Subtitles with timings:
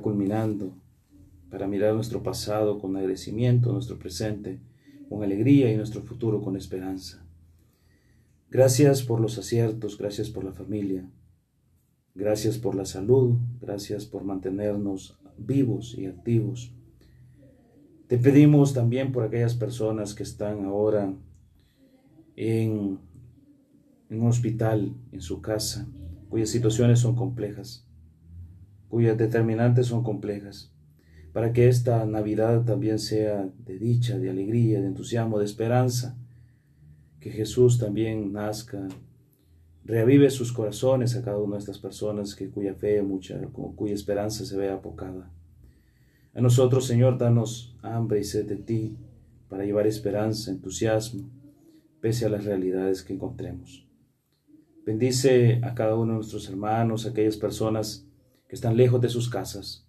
[0.00, 0.74] culminando
[1.50, 4.60] para mirar nuestro pasado con agradecimiento, nuestro presente
[5.08, 7.24] con alegría y nuestro futuro con esperanza.
[8.50, 11.08] Gracias por los aciertos, gracias por la familia,
[12.14, 16.72] gracias por la salud, gracias por mantenernos vivos y activos.
[18.06, 21.14] Te pedimos también por aquellas personas que están ahora
[22.36, 22.98] en,
[24.10, 25.88] en un hospital, en su casa,
[26.28, 27.86] cuyas situaciones son complejas,
[28.94, 30.72] cuyas determinantes son complejas,
[31.32, 36.16] para que esta Navidad también sea de dicha, de alegría, de entusiasmo, de esperanza,
[37.18, 38.86] que Jesús también nazca,
[39.84, 43.36] reavive sus corazones a cada una de estas personas que cuya fe, mucha,
[43.74, 45.28] cuya esperanza se vea apocada.
[46.32, 48.96] A nosotros, Señor, danos hambre y sed de ti
[49.48, 51.28] para llevar esperanza, entusiasmo,
[52.00, 53.88] pese a las realidades que encontremos.
[54.86, 58.06] Bendice a cada uno de nuestros hermanos, aquellas personas
[58.48, 59.86] que están lejos de sus casas,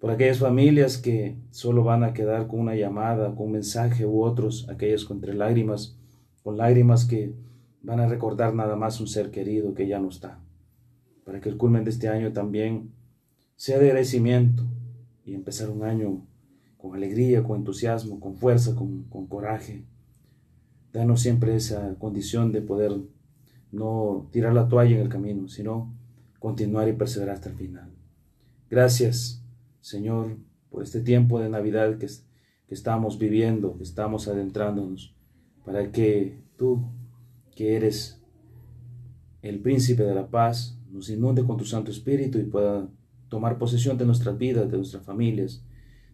[0.00, 4.22] por aquellas familias que solo van a quedar con una llamada, con un mensaje u
[4.22, 5.98] otros, aquellas con entre lágrimas,
[6.42, 7.34] con lágrimas que
[7.82, 10.40] van a recordar nada más un ser querido que ya no está,
[11.24, 12.92] para que el culmen de este año también
[13.56, 14.62] sea de agradecimiento
[15.24, 16.24] y empezar un año
[16.76, 19.84] con alegría, con entusiasmo, con fuerza, con, con coraje.
[20.92, 22.92] Danos siempre esa condición de poder
[23.72, 25.92] no tirar la toalla en el camino, sino
[26.38, 27.90] continuar y perseverar hasta el final.
[28.70, 29.42] Gracias,
[29.80, 30.36] Señor,
[30.70, 32.08] por este tiempo de Navidad que,
[32.68, 35.14] estamos viviendo, que estamos adentrándonos
[35.64, 36.84] para que tú,
[37.56, 38.22] que eres
[39.40, 42.88] el príncipe de la paz, nos inunde con tu Santo Espíritu y pueda
[43.28, 45.64] tomar posesión de nuestras vidas, de nuestras familias,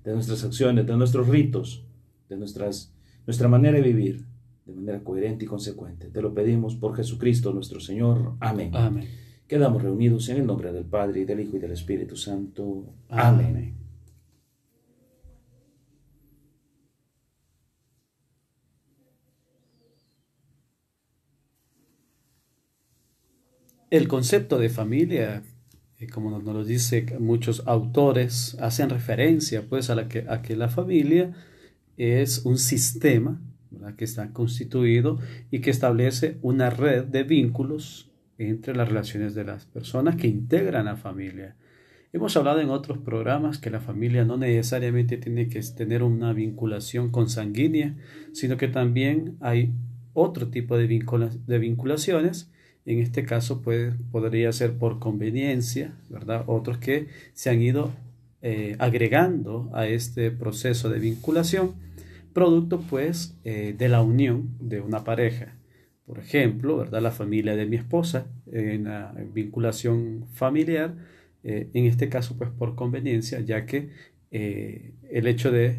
[0.04, 1.84] de nuestras acciones, de nuestros ritos,
[2.28, 2.94] de nuestras,
[3.26, 4.26] nuestra manera de vivir
[4.64, 6.08] de manera coherente y consecuente.
[6.08, 8.34] Te lo pedimos por Jesucristo nuestro Señor.
[8.40, 8.70] Amén.
[8.74, 9.08] Amén.
[9.46, 12.94] Quedamos reunidos en el nombre del Padre, y del Hijo, y del Espíritu Santo.
[13.08, 13.74] Amén.
[23.90, 25.44] El concepto de familia,
[26.00, 30.56] eh, como nos lo dicen muchos autores, hacen referencia pues a, la que, a que
[30.56, 31.32] la familia
[31.96, 33.40] es un sistema
[33.96, 35.18] que está constituido
[35.50, 40.86] y que establece una red de vínculos entre las relaciones de las personas que integran
[40.86, 41.56] la familia.
[42.12, 47.10] Hemos hablado en otros programas que la familia no necesariamente tiene que tener una vinculación
[47.10, 47.96] consanguínea,
[48.32, 49.72] sino que también hay
[50.12, 52.50] otro tipo de, de vinculaciones
[52.86, 56.44] en este caso puede, podría ser por conveniencia, ¿verdad?
[56.46, 57.92] Otros que se han ido
[58.42, 61.72] eh, agregando a este proceso de vinculación,
[62.34, 65.56] producto pues eh, de la unión de una pareja.
[66.06, 67.00] Por ejemplo, ¿verdad?
[67.00, 70.94] La familia de mi esposa, en la vinculación familiar,
[71.42, 73.90] eh, en este caso pues por conveniencia, ya que
[74.30, 75.78] el hecho de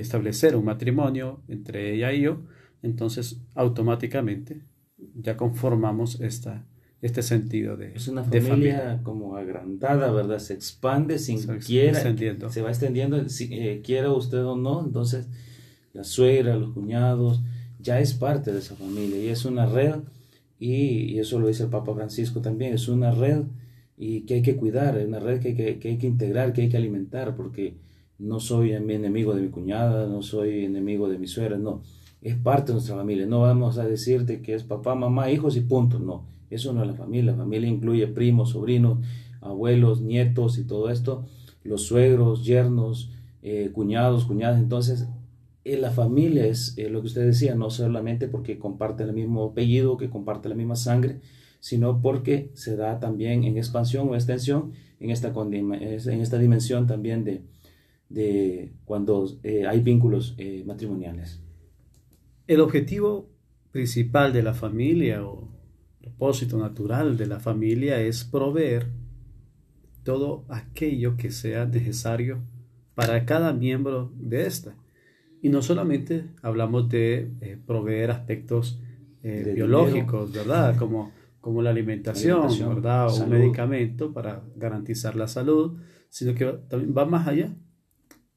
[0.00, 2.40] establecer un matrimonio entre ella y yo,
[2.82, 4.62] entonces automáticamente
[5.14, 6.64] ya conformamos esta,
[7.00, 10.38] este sentido de Es una familia, como agrandada, ¿verdad?
[10.38, 12.00] Se expande sin se quiera,
[12.50, 15.28] se va extendiendo, si eh, quiera usted o no, entonces
[15.92, 17.42] la suegra, los cuñados,
[17.80, 19.96] ya es parte de esa familia y es una red
[20.58, 23.42] y, eso lo dice el Papa Francisco también, es una red
[23.96, 26.52] y que hay que cuidar, es una red que hay que, que hay que integrar,
[26.52, 27.74] que hay que alimentar, porque
[28.18, 31.82] no soy enemigo de mi cuñada, no soy enemigo de mi suegra, no
[32.20, 33.26] es parte de nuestra familia.
[33.26, 35.98] No vamos a decirte que es papá, mamá, hijos y punto.
[35.98, 37.32] No, eso no es la familia.
[37.32, 38.98] La familia incluye primos, sobrinos,
[39.40, 41.24] abuelos, nietos y todo esto,
[41.62, 43.10] los suegros, yernos,
[43.42, 44.58] eh, cuñados, cuñadas.
[44.58, 45.06] Entonces,
[45.72, 49.44] eh, la familia es eh, lo que usted decía, no solamente porque comparte el mismo
[49.44, 51.20] apellido, que comparte la misma sangre,
[51.60, 57.24] sino porque se da también en expansión o extensión en esta, en esta dimensión también
[57.24, 57.42] de,
[58.08, 59.26] de cuando
[59.68, 61.40] hay vínculos matrimoniales.
[62.46, 63.28] El objetivo
[63.72, 65.48] principal de la familia o
[66.00, 68.88] propósito natural de la familia es proveer
[70.04, 72.40] todo aquello que sea necesario
[72.94, 74.74] para cada miembro de esta.
[75.42, 78.80] Y no solamente hablamos de eh, proveer aspectos
[79.22, 80.76] eh, biológicos, ¿verdad?
[80.76, 83.08] Como, como la alimentación, ¿verdad?
[83.08, 87.54] O un medicamento para garantizar la salud, sino que también va más allá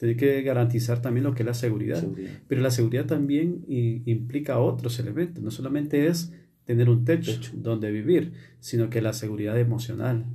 [0.01, 2.03] tiene que garantizar también lo que es la seguridad.
[2.47, 5.43] Pero la seguridad también implica otros elementos.
[5.43, 6.33] No solamente es
[6.65, 10.25] tener un techo, donde vivir, sino que la seguridad emocional.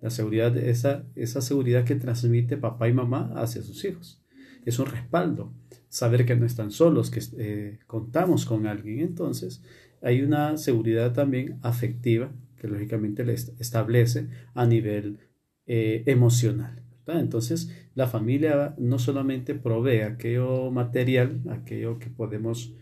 [0.00, 4.20] La seguridad, esa, esa seguridad que transmite papá y mamá hacia sus hijos.
[4.64, 5.52] Es un respaldo.
[5.94, 8.98] Saber que no están solos, que eh, contamos con alguien.
[8.98, 9.62] Entonces,
[10.02, 15.20] hay una seguridad también afectiva que lógicamente les establece a nivel
[15.68, 16.82] eh, emocional.
[17.06, 22.74] Entonces, la familia no solamente provee aquello material, aquello que podemos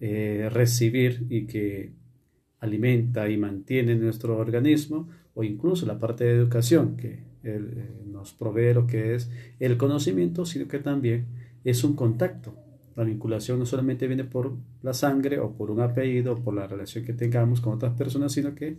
[0.00, 1.92] eh, recibir y que
[2.60, 7.24] alimenta y mantiene nuestro organismo, o incluso la parte de educación que
[8.06, 9.30] nos provee lo que es
[9.60, 12.54] el conocimiento, sino que también es un contacto.
[12.96, 16.66] La vinculación no solamente viene por la sangre o por un apellido o por la
[16.66, 18.78] relación que tengamos con otras personas, sino que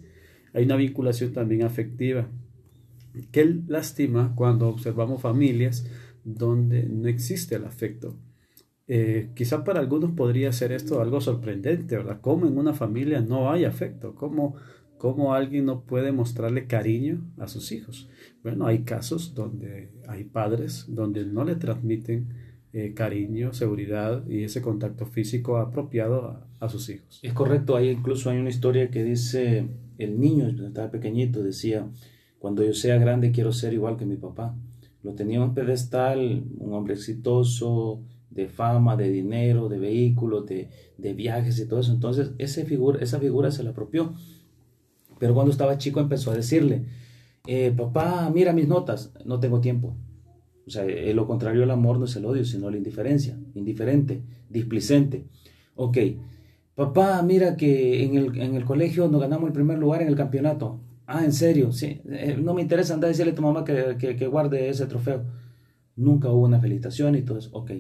[0.54, 2.28] hay una vinculación también afectiva.
[3.32, 5.86] Qué lástima cuando observamos familias
[6.24, 8.16] donde no existe el afecto.
[8.88, 12.20] Eh, quizá para algunos podría ser esto algo sorprendente, ¿verdad?
[12.22, 14.16] ¿Cómo en una familia no hay afecto?
[14.16, 14.56] ¿Cómo,
[14.98, 18.10] ¿Cómo alguien no puede mostrarle cariño a sus hijos?
[18.44, 22.45] Bueno, hay casos donde hay padres donde no le transmiten
[22.78, 27.22] eh, cariño, seguridad y ese contacto físico apropiado a, sus hijos.
[27.24, 29.66] Es correcto, hay incluso hay una historia que dice,
[29.98, 31.88] el niño, estaba pequeñito, decía,
[32.38, 34.58] cuando yo sea grande quiero ser igual que mi papá.
[35.04, 40.68] Lo tenía en pedestal, un hombre exitoso, de fama, de dinero, de vehículos, de,
[40.98, 41.94] de viajes y todo eso.
[41.94, 44.14] Entonces esa figura, esa figura se la apropió.
[45.18, 46.84] Pero cuando estaba chico empezó a decirle,
[47.48, 49.96] eh, papá, mira mis notas, no tengo tiempo.
[50.68, 54.24] O sea, eh, lo contrario al amor no es el odio, sino la indiferencia, indiferente,
[54.50, 55.26] displicente.
[55.76, 55.98] Ok,
[56.74, 60.16] papá, mira que en el, en el colegio nos ganamos el primer lugar en el
[60.16, 60.80] campeonato.
[61.06, 63.96] Ah, en serio, sí, eh, no me interesa andar a decirle a tu mamá que,
[63.98, 65.24] que, guarde ese trofeo.
[65.96, 67.50] Nunca hubo una felicitación y todo eso.
[67.54, 67.72] Ok,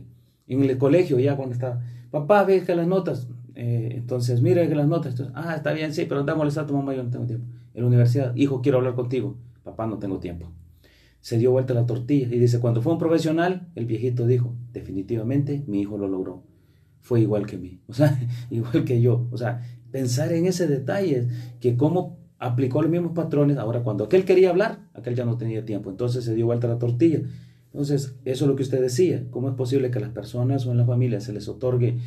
[0.47, 3.27] en el colegio ya cuando estaba, papá, ve que las notas.
[3.55, 5.15] entonces, mira que las notas.
[5.33, 7.47] ah, está bien, sí, pero anda a a tu mamá, yo no tengo tiempo.
[7.73, 9.37] En la universidad, hijo, quiero hablar contigo.
[9.63, 10.51] Papá, no tengo tiempo
[11.25, 15.63] se dio vuelta la tortilla y dice, cuando fue un profesional, el viejito dijo, definitivamente
[15.66, 16.44] mi hijo lo logró.
[17.01, 18.16] Fue igual que mí, o sea,
[18.51, 19.27] igual que yo.
[19.31, 21.27] O sea, pensar en ese detalle,
[21.60, 25.66] que cómo aplicó los mismos patrones, ahora cuando aquel quería hablar, aquel ya no tenía
[25.66, 27.24] tiempo, entonces se dio vuelta la tortilla.
[27.71, 30.71] Entonces, eso es lo que usted decía, ¿cómo es posible que a las personas o
[30.74, 31.98] en la familia se les otorgue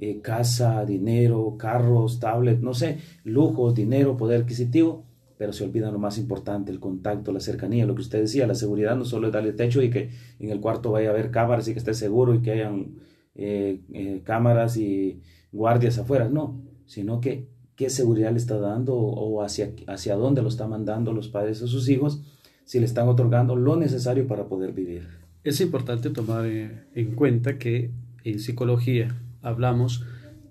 [0.00, 5.11] eh, casa, dinero, carros, tablets, no sé, lujos, dinero, poder adquisitivo?
[5.42, 8.54] Pero se olvida lo más importante, el contacto, la cercanía, lo que usted decía, la
[8.54, 11.66] seguridad no solo es darle techo y que en el cuarto vaya a haber cámaras
[11.66, 12.94] y que esté seguro y que hayan
[13.34, 19.42] eh, eh, cámaras y guardias afuera, no, sino que qué seguridad le está dando o
[19.42, 22.22] hacia, hacia dónde lo están mandando los padres a sus hijos,
[22.64, 25.08] si le están otorgando lo necesario para poder vivir.
[25.42, 27.90] Es importante tomar eh, en cuenta que
[28.22, 30.04] en psicología hablamos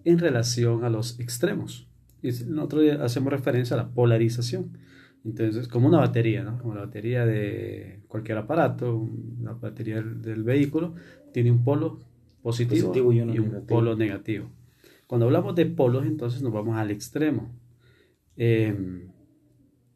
[0.03, 1.87] en relación a los extremos.
[2.21, 4.77] Y nosotros hacemos referencia a la polarización.
[5.23, 6.57] Entonces, como una batería, ¿no?
[6.57, 9.07] Como la batería de cualquier aparato,
[9.41, 10.95] la batería del, vehículo,
[11.31, 11.99] tiene un polo
[12.41, 14.49] positivo, y, un polo negativo.
[15.05, 17.51] Cuando hablamos de polos, entonces nos vamos al extremo.
[18.35, 19.09] Em,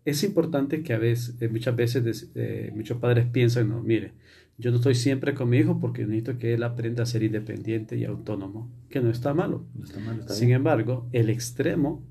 [0.04, 4.12] es importante que a veces, eh, muchas veces eh, muchos padres piensan, no, mire,
[4.57, 7.98] yo no estoy siempre con mi hijo porque necesito que él aprenda a ser independiente
[7.98, 9.66] y autónomo, que no está malo.
[9.74, 12.04] No está malo Sin embargo, el extremo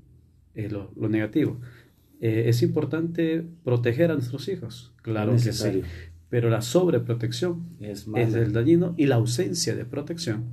[0.55, 1.59] es lo, negativo.
[2.21, 5.81] Eh, es importante proteger a nuestros hijos, claro que sí,
[6.29, 10.45] pero la sobreprotección es, el dañino y la ausencia de protección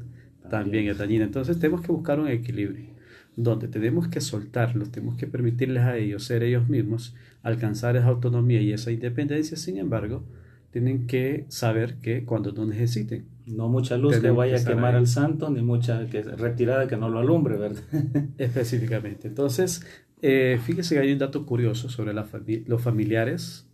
[0.50, 0.88] también.
[0.88, 1.25] es dañina.
[1.25, 2.93] Entonces tenemos que buscar un equilibrio
[3.37, 8.60] donde tenemos que soltarlos, tenemos que permitirles a ellos ser ellos mismos, alcanzar esa autonomía
[8.60, 10.25] y esa independencia, sin embargo,
[10.70, 13.24] tienen que saber que cuando no necesiten.
[13.46, 17.08] No mucha luz que vaya a quemar al santo, ni mucha que, retirada que no
[17.08, 17.82] lo alumbre, ¿verdad?
[18.39, 19.29] Específicamente.
[19.29, 19.84] Entonces,
[20.20, 22.27] eh, fíjese que hay un dato curioso sobre la
[22.67, 23.67] los familiares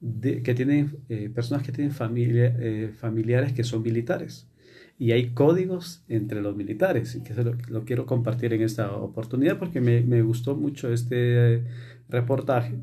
[0.00, 4.48] que tienen, eh, personas que tienen familia, eh, familiares que son militares.
[4.98, 9.58] Y hay códigos entre los militares, y que lo, lo quiero compartir en esta oportunidad
[9.58, 11.64] porque me, me gustó mucho este
[12.08, 12.78] reportaje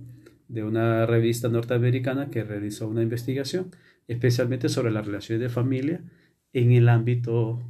[0.50, 3.72] de una revista norteamericana que realizó una investigación
[4.12, 6.02] especialmente sobre las relaciones de familia
[6.54, 7.62] en el ámbito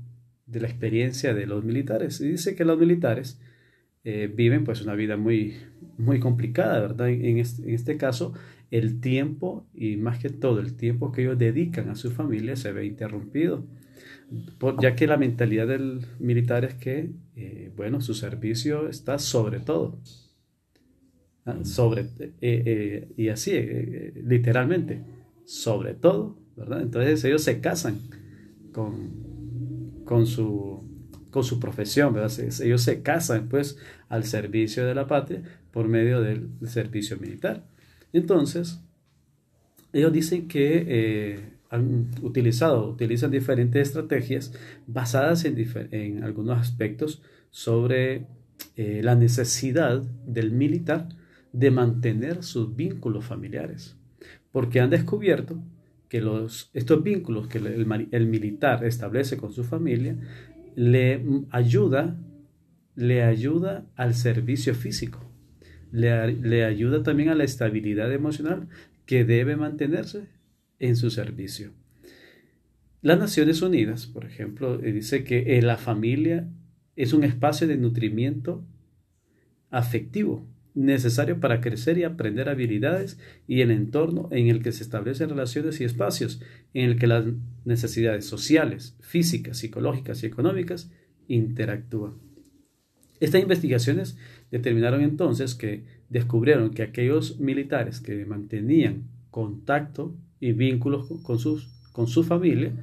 [0.48, 2.20] de la experiencia de los militares.
[2.20, 3.40] Y dice que los militares
[4.04, 5.56] eh, viven pues una vida muy,
[5.98, 7.10] muy complicada, ¿verdad?
[7.10, 8.34] En este, caso,
[8.72, 12.72] el tiempo y más que todo el tiempo que ellos dedican a su familia se
[12.72, 13.64] ve interrumpido,
[14.82, 20.00] ya que la mentalidad del militar es que, eh, bueno, su servicio está sobre todo.
[21.46, 21.60] ¿ah?
[21.64, 22.08] Sobre,
[22.42, 23.52] eh, y así,
[24.24, 25.04] literalmente,
[25.46, 26.82] sobre todo, ¿verdad?
[26.82, 28.00] Entonces ellos se casan
[28.72, 30.92] con, con su
[31.32, 32.32] con su profesión, ¿verdad?
[32.62, 33.78] Ellos se casan pues
[34.10, 37.66] al servicio de la patria por medio del servicio militar.
[38.14, 38.82] Entonces,
[39.94, 44.54] ellos dicen que eh, han utilizado, utilizan diferentes estrategias
[44.88, 48.28] basadas en, algunos aspectos sobre
[48.76, 51.08] eh, la necesidad del militar
[51.54, 53.96] de mantener sus vínculos familiares.
[54.52, 55.62] Porque han descubierto
[56.10, 56.22] que
[56.74, 60.18] estos vínculos que el, militar establece con su familia
[60.76, 62.18] le ayuda,
[62.96, 65.20] le ayuda al servicio físico,
[65.92, 68.68] le, le ayuda también a la estabilidad emocional
[69.06, 70.28] que debe mantenerse
[70.80, 71.72] en su servicio.
[73.02, 76.48] Las Naciones Unidas, por ejemplo, eh, dice que eh, la familia
[76.96, 78.64] es un espacio de nutrimiento
[79.70, 85.30] afectivo necesario para crecer y aprender habilidades y el entorno en el que se establecen
[85.30, 86.42] relaciones y espacios
[86.74, 87.26] en el que las
[87.66, 90.92] necesidades sociales, físicas, psicológicas y económicas
[91.28, 92.14] interactúan.
[93.20, 94.18] Estas investigaciones
[94.50, 102.08] determinaron entonces que descubrieron que aquellos militares que mantenían contacto y vínculos con, sus, con
[102.08, 102.74] su familia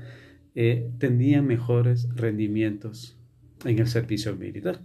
[0.55, 3.17] eh, tenían mejores rendimientos
[3.65, 4.81] en el servicio militar.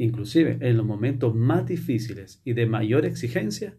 [0.00, 3.74] Inclusive en los momentos más difíciles y de mayor exigencia,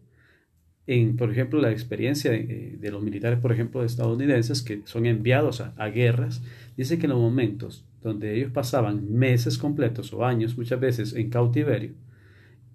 [0.86, 5.88] en, por ejemplo, la experiencia de, los militares, por ejemplo, estadounidenses que son enviados a,
[5.88, 6.40] guerras,
[6.76, 11.28] dice que en los momentos donde ellos pasaban meses completos o años muchas veces en
[11.28, 11.90] cautiverio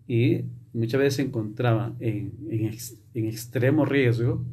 [0.09, 0.41] y
[0.73, 2.33] muchas veces se encontraban en,
[3.13, 4.43] en extremo riesgo,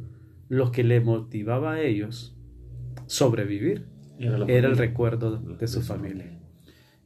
[0.48, 2.36] lo que le motivaba a ellos
[3.06, 3.86] sobrevivir.
[4.20, 6.43] Era, el recuerdo de su familia.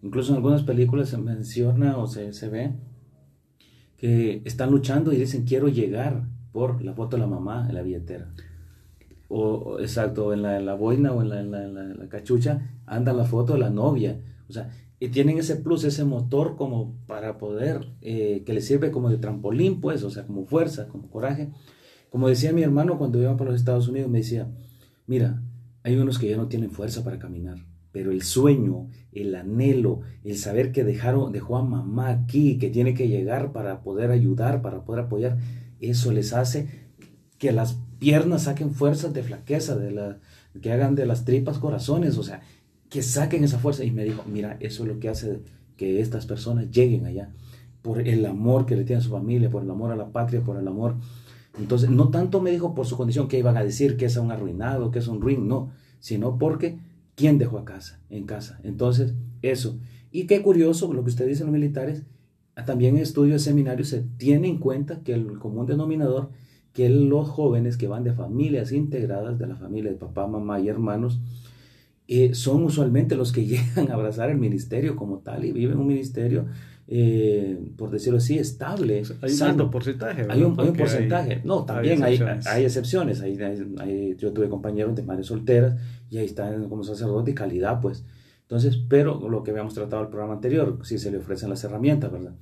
[0.02, 2.72] Incluso en algunas películas se menciona o se, se ve
[3.96, 7.82] que están luchando y dicen quiero llegar por la foto de la mamá en la
[7.82, 8.32] billetera.
[9.28, 13.58] O, exacto, en la, en la, boina o en la, cachucha anda la foto de
[13.58, 14.20] la novia.
[14.48, 18.90] O sea, y tienen ese plus, ese motor como para poder, eh, que les sirve
[18.90, 21.50] como de trampolín, pues, o sea, como fuerza, como coraje.
[22.10, 24.48] Como decía mi hermano cuando iba para los Estados Unidos, me decía,
[25.06, 25.42] mira,
[25.82, 27.58] hay unos que ya no tienen fuerza para caminar,
[27.98, 32.94] pero el sueño, el anhelo, el saber que dejaron, dejó a mamá aquí, que tiene
[32.94, 35.36] que llegar para poder ayudar, para poder apoyar,
[35.80, 36.68] eso les hace
[37.38, 40.20] que las piernas saquen fuerzas de flaqueza, de la,
[40.62, 42.40] que hagan de las tripas corazones, o sea,
[42.88, 43.82] que saquen esa fuerza.
[43.82, 45.40] Y me dijo, mira, eso es lo que hace
[45.76, 47.34] que estas personas lleguen allá,
[47.82, 50.40] por el amor que le tiene a su familia, por el amor a la patria,
[50.40, 50.94] por el amor
[51.58, 54.30] entonces, no tanto me dijo por su condición que iban a decir que es un
[54.30, 56.78] arruinado, que es un ruin, no, sino porque
[57.18, 58.60] quién dejó a casa, en casa.
[58.62, 59.78] Entonces, eso.
[60.12, 62.04] Y qué curioso lo que usted dice los militares,
[62.64, 66.30] también en estudios seminarios se tiene en cuenta que el común denominador,
[66.72, 70.68] que los jóvenes que van de familias integradas, de la familia de papá, mamá y
[70.68, 71.20] hermanos,
[72.06, 75.88] eh, son usualmente los que llegan a abrazar el ministerio como tal y viven un
[75.88, 76.46] ministerio
[76.90, 79.02] eh, por decirlo así, estable.
[79.20, 80.26] Hay un alto porcentaje.
[80.30, 81.42] Hay un, porcentaje.
[81.44, 82.46] no, también hay excepciones.
[82.46, 83.20] Hay, excepciones.
[83.20, 85.76] Hay, yo tuve compañeros de madres solteras
[86.08, 88.06] y ahí están como sacerdote y calidad, pues.
[88.40, 92.10] Entonces, pero lo que habíamos tratado el programa anterior, si se le ofrecen las herramientas,
[92.10, 92.32] ¿verdad?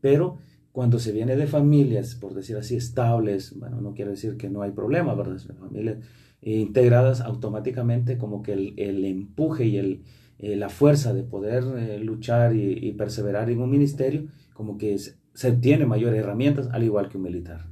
[0.00, 0.38] Pero
[0.72, 4.62] cuando se viene de familias, por decir así, estables, bueno, no quiero decir que no
[4.62, 5.36] hay problema, ¿verdad?
[5.58, 5.98] Familias
[6.40, 10.04] integradas automáticamente como que el, el empuje y el,
[10.42, 15.52] eh, la fuerza de poder eh, luchar y, perseverar en un ministerio, como que se
[15.52, 17.66] tiene mayores herramientas, al igual que un militar.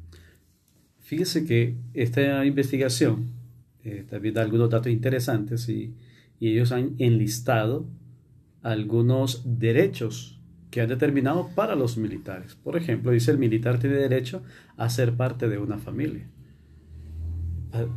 [1.01, 3.31] Fíjese que esta investigación
[3.85, 5.95] eh, también da algunos datos interesantes y,
[6.39, 7.87] y ellos han enlistado
[8.61, 10.39] algunos derechos
[10.71, 12.55] que han determinado para los militares.
[12.55, 14.43] Por ejemplo, dice el militar tiene derecho
[14.77, 16.29] a ser parte de una familia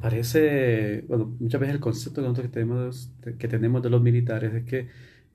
[0.02, 4.64] parece, bueno, muchas veces el concepto que nosotros tenemos, que tenemos de los militares es
[4.64, 4.88] que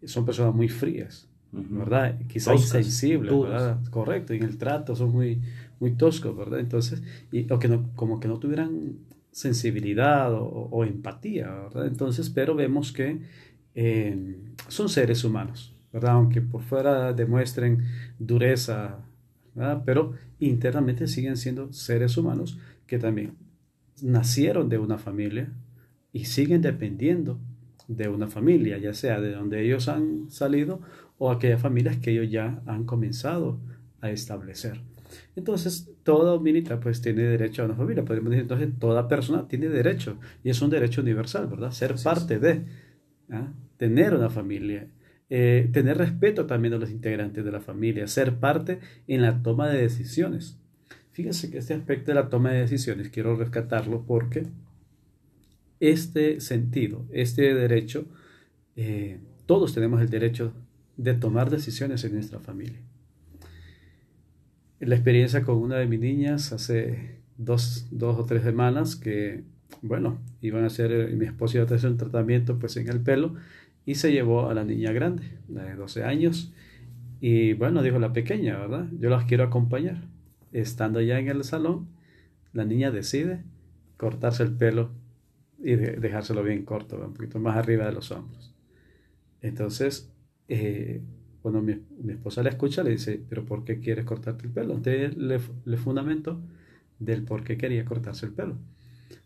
[0.05, 2.19] son personas muy frías, ¿verdad?
[2.28, 3.81] Quizás insensibles, ¿verdad?
[3.90, 5.40] Correcto, y en el trato son muy,
[5.81, 6.61] muy toscos, ¿verdad?
[6.61, 7.02] Entonces,
[7.33, 8.99] y, o que no, como que no tuvieran
[9.31, 11.87] sensibilidad o, empatía, ¿verdad?
[11.87, 13.21] Entonces, pero vemos que
[13.75, 14.37] eh,
[14.69, 16.12] son seres humanos, ¿verdad?
[16.12, 17.85] Aunque por fuera demuestren
[18.19, 18.99] dureza,
[19.55, 19.83] ¿verdad?
[19.85, 23.46] Pero internamente siguen siendo seres humanos que también
[24.03, 25.53] nacieron de una familia
[26.12, 27.38] y siguen dependiendo
[27.88, 30.81] de una familia, ya sea de donde ellos han salido
[31.19, 33.61] o aquellas familias que ellos ya han comenzado
[34.00, 34.81] a establecer.
[35.37, 38.05] Entonces, todo militar pues tiene derecho a una familia.
[38.05, 41.71] Podemos decir entonces, toda persona tiene derecho y es un derecho universal, ¿verdad?
[41.71, 42.65] Ser parte de,
[43.31, 43.53] ¿ah?
[43.76, 44.88] tener una familia,
[45.31, 49.69] eh, tener respeto también a los integrantes de la familia, ser parte en la toma
[49.69, 50.59] de decisiones.
[51.17, 54.49] Fíjense que este aspecto de la toma de decisiones quiero rescatarlo porque
[55.81, 58.05] este sentido, este derecho,
[58.77, 60.53] eh, todos tenemos el derecho
[60.99, 62.83] de tomar decisiones en nuestra familia.
[64.79, 69.43] La experiencia con una de mis niñas hace dos, dos o tres semanas que,
[69.81, 73.37] bueno, iban a hacer, mi esposo iba a hacer un tratamiento pues en el pelo
[73.87, 76.53] y se llevó a la niña grande, la de 12 años,
[77.23, 78.91] y bueno, dijo la pequeña, ¿verdad?
[79.01, 80.15] Yo las quiero acompañar
[80.61, 81.89] estando ya en el salón,
[82.53, 83.45] la niña decide
[83.97, 84.91] cortarse el pelo
[85.59, 88.55] y dejárselo bien corto, un poquito más arriba de los hombros.
[89.43, 90.11] Entonces,
[90.49, 91.03] eh,
[91.43, 94.75] cuando mi, esposa le escucha, le dice, pero ¿por qué quieres cortarte el pelo?
[94.75, 96.41] Entonces le, le fundamento
[96.99, 98.57] del por qué quería cortarse el pelo.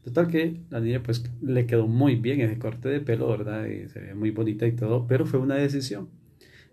[0.05, 3.67] Total que la niña pues le quedó muy bien ese corte de pelo, ¿verdad?
[3.67, 6.09] Y se ve muy bonita y todo, pero fue una decisión.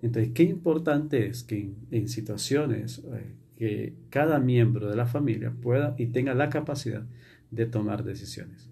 [0.02, 5.96] Entonces, qué importante es que en, situaciones eh, que cada miembro de la familia pueda
[5.98, 7.04] y tenga la capacidad
[7.50, 8.70] de tomar decisiones.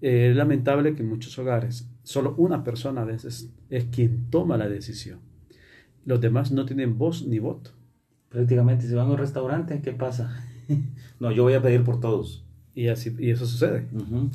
[0.00, 4.68] Es lamentable que en muchos hogares solo una persona a veces es quien toma la
[4.68, 5.20] decisión.
[6.04, 7.70] Los demás no tienen voz ni voto.
[8.30, 10.44] Prácticamente, si van a un restaurante, ¿qué pasa?
[11.20, 12.44] no, yo voy a pedir por todos.
[12.74, 13.86] Y, así, y eso sucede.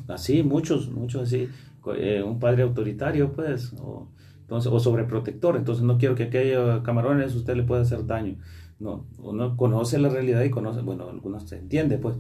[0.08, 1.50] Así, muchos, muchos así.
[1.98, 4.08] Eh, un padre autoritario, pues, o,
[4.41, 5.55] entonces, o sobreprotector.
[5.55, 8.38] Entonces, no quiero que aquellos camarones usted le pueda hacer daño.
[8.79, 12.15] No, uno conoce la realidad y conoce, bueno, algunos se entiende, pues.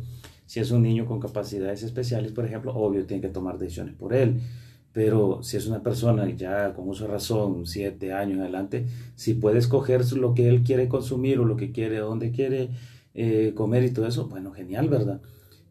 [0.45, 4.13] Si es un niño con capacidades especiales, por ejemplo, obvio, tiene que tomar decisiones por
[4.13, 4.39] él.
[4.93, 8.85] Pero si es una persona ya con uso de razón, siete años adelante,
[9.15, 12.69] si puede escoger lo que él quiere consumir o lo que quiere, dónde quiere
[13.13, 15.19] eh, comer y todo eso, bueno, genial, ¿verdad?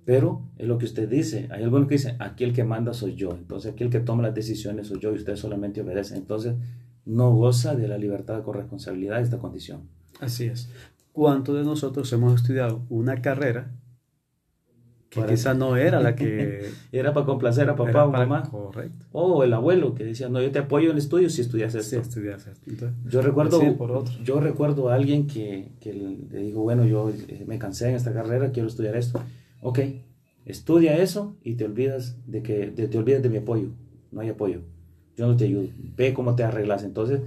[0.05, 1.49] Pero es lo que usted dice.
[1.50, 3.31] Hay algunos que dicen, aquí el que manda soy yo.
[3.31, 6.17] Entonces aquí el que toma las decisiones soy yo y usted solamente obedece.
[6.17, 6.57] Entonces
[7.07, 9.88] no goza de la libertad con responsabilidad esta condición.
[10.21, 10.68] Así es.
[11.12, 13.71] ¿Cuántos de nosotros hemos estudiado una carrera
[15.11, 16.71] que quizá no era la que...
[16.92, 18.42] era para complacer a papá o mamá.
[18.50, 19.06] Correcto.
[19.12, 22.02] O el abuelo que decía, no, yo te apoyo en estudios si estudias esto.
[22.02, 22.90] Si estudias esto.
[23.09, 23.61] yo recuerdo,
[24.25, 28.12] yo recuerdo a alguien que, que le dijo, bueno, yo eh, me cansé en esta
[28.12, 29.21] carrera, quiero estudiar esto.
[29.61, 29.78] Ok,
[30.47, 33.68] estudia eso y te olvidas de que te olvidas de mi apoyo.
[34.11, 34.62] No hay apoyo.
[35.16, 35.68] Yo no te ayudo.
[35.97, 36.83] Ve cómo te arreglas.
[36.83, 37.21] Entonces,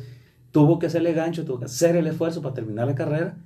[0.58, 3.38] tuvo que hacerle gancho, tuvo que hacer el esfuerzo para terminar la carrera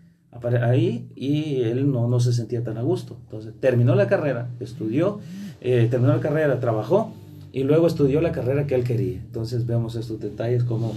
[0.62, 3.18] ahí y él no, no se sentía tan a gusto.
[3.26, 5.20] Entonces, terminó la carrera, estudió,
[5.60, 7.14] eh, terminó la carrera, trabajó
[7.52, 9.18] y luego estudió la carrera que él quería.
[9.18, 10.94] Entonces, vemos estos detalles como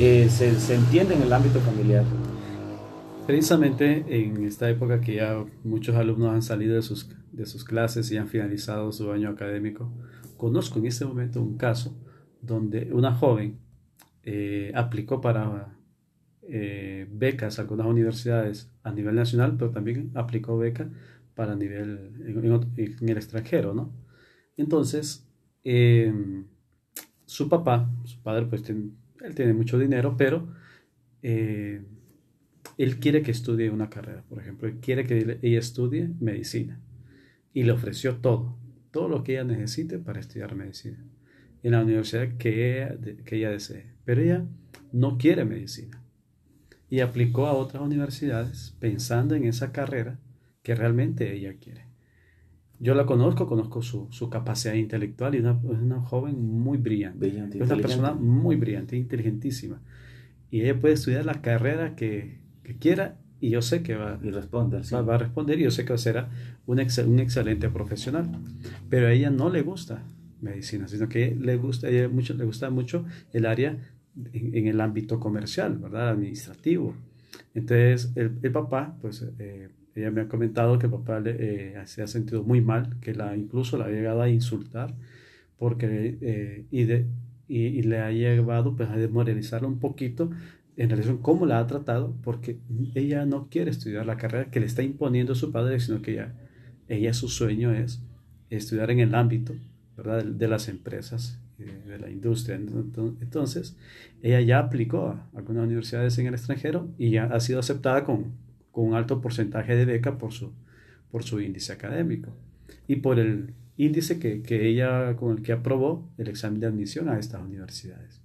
[0.00, 2.02] eh, se, se entiende en el ámbito familiar.
[3.28, 8.10] Precisamente en esta época que ya muchos alumnos han salido de sus, de sus clases
[8.10, 9.92] y han finalizado su año académico,
[10.36, 11.94] conozco en este momento un caso
[12.40, 13.60] donde una joven
[14.24, 15.76] eh, aplicó para
[16.42, 20.90] eh, becas a algunas universidades a nivel nacional, pero también aplicó beca
[21.34, 23.92] para nivel en, el extranjero, ¿no?
[24.56, 25.26] Entonces,
[25.64, 26.46] em,
[27.26, 30.48] su papá, su padre, pues él tiene mucho dinero, pero
[31.22, 31.82] eh,
[32.78, 36.80] él quiere que estudie una carrera, por ejemplo, él quiere que ella estudie medicina
[37.54, 38.56] y le ofreció todo,
[38.90, 41.04] todo lo que ella necesite para estudiar medicina
[41.62, 43.86] en la universidad que ella, que ella desee.
[44.04, 44.44] Pero ella
[44.92, 46.02] no quiere medicina
[46.88, 50.18] y aplicó a otras universidades pensando en esa carrera
[50.62, 51.86] que realmente ella quiere.
[52.78, 57.28] Yo la conozco, conozco su, su capacidad intelectual y una, es una joven muy brillante.
[57.28, 59.80] es una persona muy brillante, inteligentísima.
[60.50, 64.30] Y ella puede estudiar la carrera que, que quiera y yo sé que va, y
[64.30, 66.28] responde, va, a responder y yo sé que será
[66.66, 68.30] un, un excelente profesional.
[68.90, 70.04] Pero a ella no le gusta
[70.42, 73.78] medicina, sino que le gusta, ella mucho, le gusta mucho el área
[74.32, 76.10] en, el ámbito comercial, ¿verdad?
[76.10, 76.94] Administrativo.
[77.54, 82.06] Entonces, el, papá, pues, eh, ella me ha comentado que el papá eh, se ha
[82.06, 84.94] sentido muy mal, que la, incluso la ha llegado a insultar,
[85.58, 87.06] porque, eh, y, de,
[87.48, 90.30] y, le ha llevado pues, a desmoralizarla un poquito
[90.76, 92.58] en relación a cómo la ha tratado, porque
[92.94, 96.34] ella no quiere estudiar la carrera que le está imponiendo su padre, sino que ella,
[96.88, 98.02] ella su sueño es
[98.50, 99.54] estudiar en el ámbito
[99.96, 102.56] De, las empresas, de la industria.
[102.56, 103.76] Entonces,
[104.22, 108.32] ella ya aplicó a algunas universidades en el extranjero y ya ha sido aceptada con,
[108.70, 110.52] con un alto porcentaje de beca por su,
[111.10, 112.34] por su índice académico
[112.88, 117.08] y por el índice que, que ella con el que aprobó el examen de admisión
[117.08, 118.22] a estas universidades.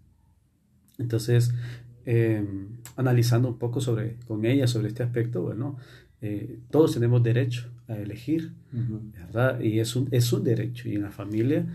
[0.97, 1.53] Entonces,
[2.09, 5.75] Em, analizando un poco sobre, con ella sobre este aspecto, bueno,
[6.21, 9.59] eh, todos tenemos derecho a elegir, ¿verdad?
[9.59, 10.89] Y es un, es un derecho.
[10.89, 11.65] Y en la familia,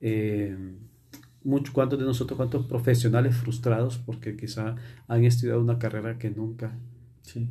[0.00, 0.56] eh,
[1.72, 4.76] ¿cuántos de nosotros, cuántos profesionales frustrados porque quizá
[5.08, 6.76] han estudiado una carrera que nunca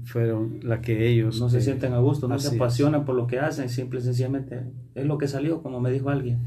[0.05, 1.39] fueron la que ellos...
[1.39, 4.03] No se eh, sienten a gusto, no se apasionan por lo que hacen, simple y
[4.03, 4.63] sencillamente
[4.95, 6.39] es lo que salió, como me dijo alguien.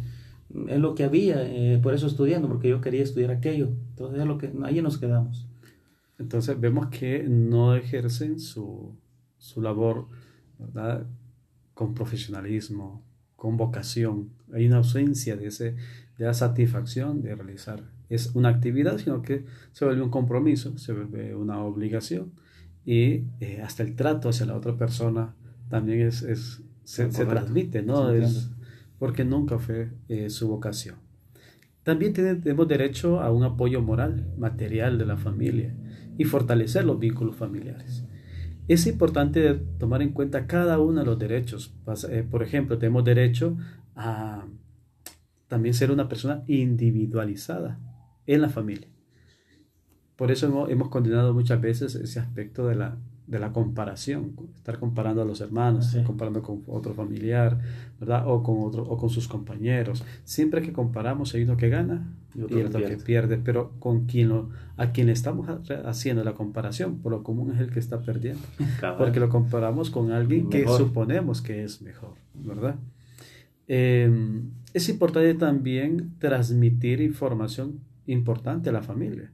[0.69, 3.71] Es lo que había, eh, por eso estudiando, porque yo quería estudiar aquello.
[3.91, 5.49] Entonces es lo que, ahí nos quedamos.
[6.19, 8.95] Entonces vemos que no ejercen su,
[9.39, 10.07] su labor
[10.59, 11.07] ¿verdad?
[11.75, 13.03] Con profesionalismo,
[13.37, 14.31] con vocación.
[14.53, 15.77] Hay una ausencia de, ese,
[16.19, 17.83] de la satisfacción de realizar.
[18.09, 22.33] Es una actividad, sino que se vuelve un compromiso, se vuelve una obligación
[22.85, 25.35] y eh, hasta el trato hacia la otra persona
[25.69, 28.11] también es, es se, se, transmite, ¿no?
[28.11, 28.51] Es,
[28.99, 30.97] porque nunca fue eh, su vocación.
[31.83, 35.75] También tenemos derecho a un apoyo moral, material de la familia
[36.17, 38.05] y fortalecer los vínculos familiares.
[38.67, 41.75] Es importante tomar en cuenta cada uno de los derechos.
[42.09, 43.57] Eh, por ejemplo, tenemos derecho
[43.95, 44.47] a
[45.49, 47.79] también ser una persona individualizada
[48.27, 48.89] en la familia.
[50.17, 55.23] Por eso hemos, condenado muchas veces ese aspecto de la, de la comparación, estar comparando
[55.23, 57.59] a los hermanos, comparando con otro familiar,
[57.99, 58.25] ¿verdad?
[58.27, 60.05] O con, otro, o con sus compañeros.
[60.25, 63.39] Siempre que comparamos hay uno que gana y otro, que, pierde.
[63.39, 65.49] pero con quien lo, a quien estamos
[65.85, 68.43] haciendo la comparación, por lo común es el que está perdiendo,
[68.99, 72.77] porque lo comparamos con alguien que suponemos que es mejor, ¿verdad?
[73.67, 79.31] Em, es importante también transmitir información importante a la familia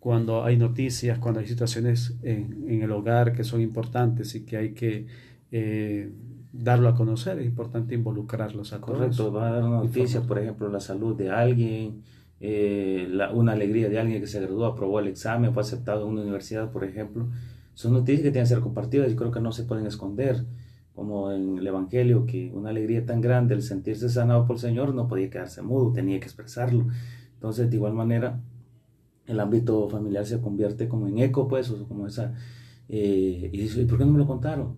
[0.00, 4.72] cuando hay noticias, cuando hay situaciones en, el hogar que son importantes y que hay
[4.72, 5.06] que
[5.50, 6.12] eh,
[6.52, 10.68] darlo a conocer, es importante involucrarlos a Correcto, va a dar una noticia, por ejemplo,
[10.68, 12.02] la salud de alguien,
[12.40, 16.22] eh, una alegría de alguien que se graduó, aprobó el examen, fue aceptado en una
[16.22, 17.28] universidad, por ejemplo.
[17.74, 20.44] Son noticias que tienen que ser compartidas y creo que no se pueden esconder,
[20.94, 24.94] como en el Evangelio, que una alegría tan grande, el sentirse sanado por el Señor,
[24.94, 26.86] no podía quedarse mudo, tenía que expresarlo.
[27.34, 28.40] Entonces, de igual manera,
[29.28, 32.34] el ámbito familiar se convierte como en eco, pues, o como esa...
[32.88, 34.76] Eh, y dice, ¿y por qué no me lo contaron?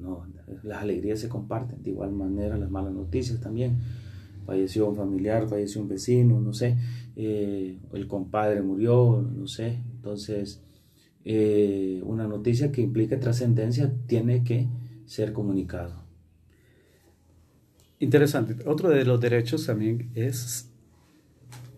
[0.00, 0.26] No,
[0.62, 3.78] las alegrías se comparten, de igual manera las malas noticias también.
[4.46, 6.78] Falleció un familiar, falleció un vecino, no sé,
[7.16, 9.82] eh, el compadre murió, no sé.
[9.96, 10.62] Entonces,
[11.24, 14.68] eh, una noticia que implica trascendencia tiene que
[15.04, 16.00] ser comunicado.
[17.98, 18.56] Interesante.
[18.66, 20.69] Otro de los derechos también es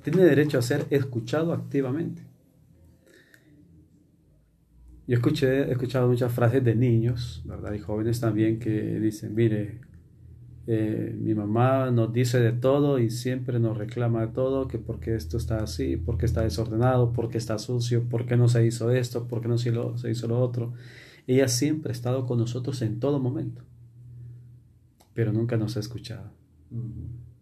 [0.03, 2.23] tiene derecho a ser escuchado activamente.
[5.07, 7.73] Yo escuché, he escuchado muchas frases de niños, ¿verdad?
[7.73, 9.81] Y jóvenes también que dicen, mire,
[10.69, 15.17] eh, mi mamá nos dice de todo y siempre nos reclama de todo, que porque
[15.17, 19.49] esto está así, porque está desordenado, porque está sucio, porque no se hizo esto, porque
[19.49, 19.71] no se,
[20.11, 20.73] hizo lo otro.
[21.27, 23.62] Ella siempre ha estado con nosotros en todo momento,
[25.15, 26.31] pero nunca nos ha escuchado.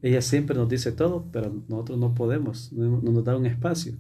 [0.02, 3.94] Ella siempre nos dice todo, pero nosotros no podemos, no, nos da un espacio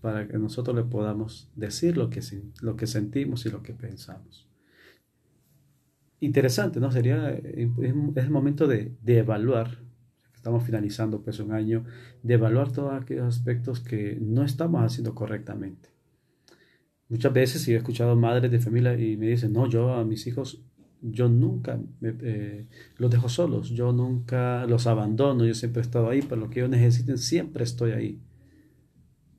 [0.00, 2.20] para que nosotros le podamos decir lo que,
[2.60, 4.46] lo que sentimos y lo que pensamos.
[6.20, 6.90] Interesante, ¿no?
[6.92, 7.68] Sería, es
[8.16, 9.78] el momento de, de evaluar,
[10.34, 11.84] estamos finalizando pues un año,
[12.22, 15.90] de evaluar todos aquellos aspectos que no estamos haciendo correctamente.
[17.08, 20.62] Muchas veces he escuchado madres de familia y me dicen, no, yo a mis hijos
[21.12, 22.66] yo nunca eh,
[22.98, 26.60] los dejo solos, yo nunca los abandono, yo siempre he estado ahí, para lo que
[26.60, 28.20] ellos necesiten, siempre estoy ahí.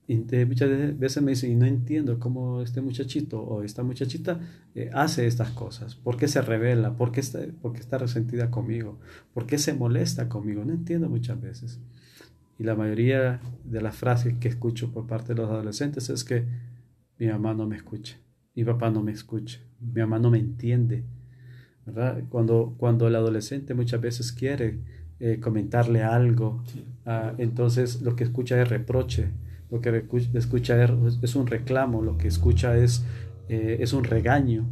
[0.09, 4.39] Y muchas veces me dicen, y no entiendo cómo este muchachito o esta muchachita
[4.73, 8.99] eh, hace estas cosas, por qué se revela, ¿Por qué, está, por está resentida conmigo,
[9.33, 11.79] por qué se molesta conmigo, no entiendo muchas veces.
[12.57, 16.45] Y la mayoría de las frases que escucho por parte de los adolescentes es que
[17.19, 18.15] mi mamá no me escucha,
[18.55, 21.03] mi papá no me escucha, mi mamá no me entiende,
[22.29, 24.79] cuando, cuando el adolescente muchas veces quiere
[25.19, 26.63] eh, comentarle algo,
[27.05, 29.29] ah, entonces lo que escucha es reproche,
[29.71, 33.03] lo que escucha es, un reclamo, lo que escucha es,
[33.49, 34.65] eh, es un regaño,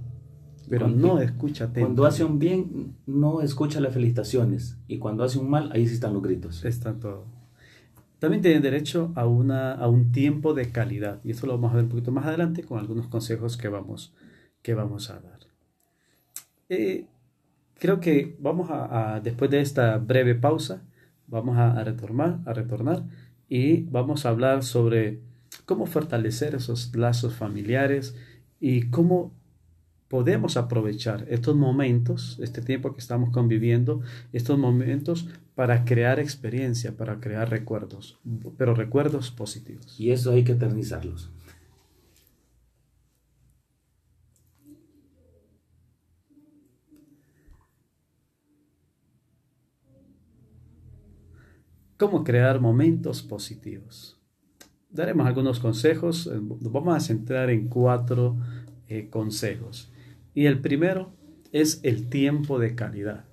[0.69, 5.49] pero no escucha Cuando hace un bien, no escucha las felicitaciones, y cuando hace un
[5.49, 6.65] mal, ahí sí están los gritos.
[6.65, 7.25] Está todo.
[8.19, 11.75] También tienen derecho a, una, a un tiempo de calidad, y esto lo vamos a
[11.75, 14.13] ver un poquito más adelante con algunos consejos que vamos,
[14.61, 15.34] que vamos a dar.
[16.69, 17.05] Eh,
[17.79, 20.83] creo que vamos a, después de esta breve pausa,
[21.27, 23.03] vamos a, retornar, a retornar
[23.49, 25.19] y vamos a hablar sobre
[25.65, 28.15] cómo fortalecer esos lazos familiares
[28.59, 29.31] y cómo
[30.07, 34.01] podemos aprovechar estos momentos, este tiempo que estamos conviviendo,
[34.33, 38.19] estos momentos para crear experiencia, para crear recuerdos,
[38.57, 39.99] pero recuerdos positivos.
[39.99, 41.31] Y eso hay que eternizarlos.
[51.97, 54.19] Cómo crear momentos positivos.
[54.89, 58.37] Daremos algunos consejos, eh, nos vamos a centrar en cuatro
[58.87, 59.91] eh, consejos.
[60.33, 61.11] Y el primero
[61.51, 63.25] es el tiempo de calidad.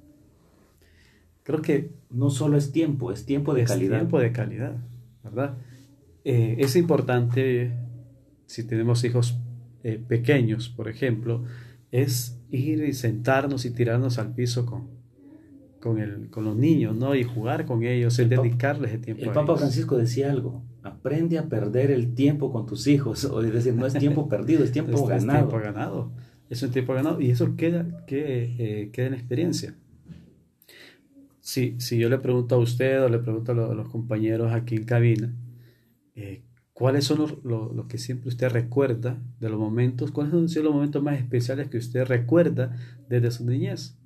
[1.43, 1.91] Creo que...
[2.11, 4.01] No solo es tiempo, es tiempo de es calidad.
[4.01, 4.77] Tiempo de calidad,
[5.25, 5.57] ¿verdad?
[6.25, 7.73] Eh, es importante,
[8.45, 9.39] si tenemos hijos
[10.09, 11.45] pequeños, por ejemplo,
[11.91, 15.02] es ir y sentarnos y tirarnos al piso con,
[15.83, 17.15] con, el, con los niños, ¿no?
[17.17, 19.25] Y jugar con ellos, el, dedicarles el tiempo.
[19.25, 23.53] El Papa Francisco decía algo, aprende a perder el tiempo con tus hijos, o es
[23.53, 25.17] decir, no es tiempo perdido, es tiempo ganado.
[25.17, 26.13] Es tiempo ganado,
[26.49, 29.75] es un tiempo ganado y eso queda, que, eh, queda en experiencia.
[31.41, 34.85] si, si yo le pregunto a usted o le pregunto a, los compañeros aquí en
[34.85, 35.35] cabina,
[36.15, 40.13] eh, ¿cuáles son los, lo, que siempre usted recuerda de los momentos?
[40.13, 42.77] ¿Cuáles son los momentos más especiales que usted recuerda
[43.09, 43.97] desde su niñez?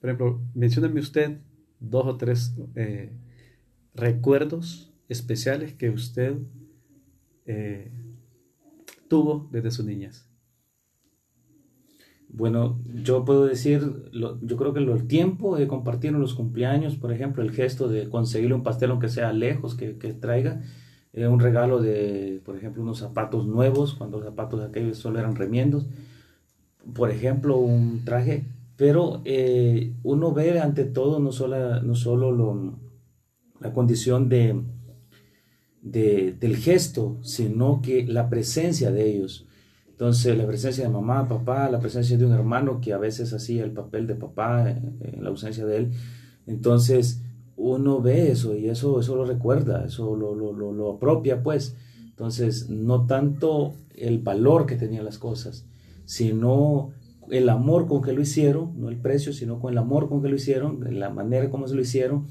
[0.00, 1.38] Por ejemplo, mencióneme usted
[1.78, 3.12] dos o tres eh,
[3.94, 6.36] recuerdos especiales que usted
[7.46, 7.90] eh,
[9.08, 10.26] tuvo desde su niñez.
[12.32, 17.42] Bueno, yo puedo decir, yo creo que el tiempo de compartir los cumpleaños, por ejemplo,
[17.42, 20.62] el gesto de conseguirle un pastel aunque sea lejos, que, que traiga,
[21.12, 25.34] eh, un regalo de, por ejemplo, unos zapatos nuevos, cuando los zapatos aquellos solo eran
[25.34, 25.88] remiendos,
[26.94, 28.44] por ejemplo, un traje,
[28.80, 32.78] pero eh, uno ve ante todo no solo, no solo lo,
[33.60, 34.58] la condición de,
[35.82, 39.46] de, del gesto, sino que la presencia de ellos
[40.00, 43.64] entonces, la presencia de mamá, papá, la presencia de un hermano que a veces hacía
[43.64, 45.90] el papel de papá eh, en la ausencia de él.
[46.46, 47.20] Entonces,
[47.58, 51.76] uno ve eso y eso, eso lo recuerda, eso lo, lo, lo, apropia, pues.
[52.08, 55.66] Entonces, no tanto el valor que tenían las cosas,
[56.06, 56.92] sino
[57.30, 60.28] el amor con que lo hicieron, no el precio, sino con el amor con que
[60.28, 62.26] lo hicieron, la manera como se lo hicieron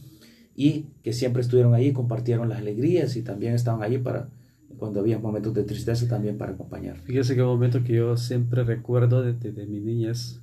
[0.55, 4.29] y que siempre estuvieron ahí, compartieron las alegrías y también estaban allí para,
[4.77, 6.99] cuando había momentos de tristeza también para acompañar.
[6.99, 10.41] Fíjese que un momento que yo siempre recuerdo desde de, mi niñez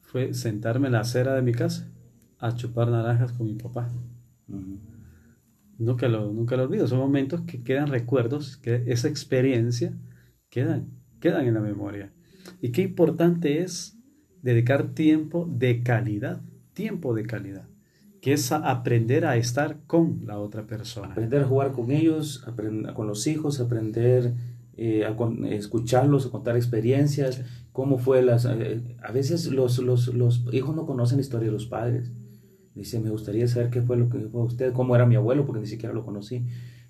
[0.00, 1.88] fue sentarme en la acera de mi casa
[2.38, 3.90] a chupar naranjas con mi papá.
[5.78, 9.96] nunca, lo, nunca lo olvido, son momentos que quedan recuerdos, que esa experiencia
[10.48, 10.88] quedan,
[11.20, 12.12] quedan en la memoria.
[12.60, 13.98] Y qué importante es
[14.42, 16.40] dedicar tiempo de calidad,
[16.74, 17.66] tiempo de calidad
[18.26, 21.12] que es aprender a estar con la otra persona.
[21.12, 24.34] Aprender a jugar con ellos, aprender con los hijos, aprender
[24.76, 25.16] eh, a
[25.50, 28.44] escucharlos, a contar experiencias, cómo fue las...
[28.46, 32.10] Eh, a veces los, los, los, hijos no conocen la historia de los padres.
[32.74, 35.60] Dice, me gustaría saber qué fue lo que fue usted, cómo era mi abuelo, porque
[35.60, 36.44] ni siquiera lo conocí.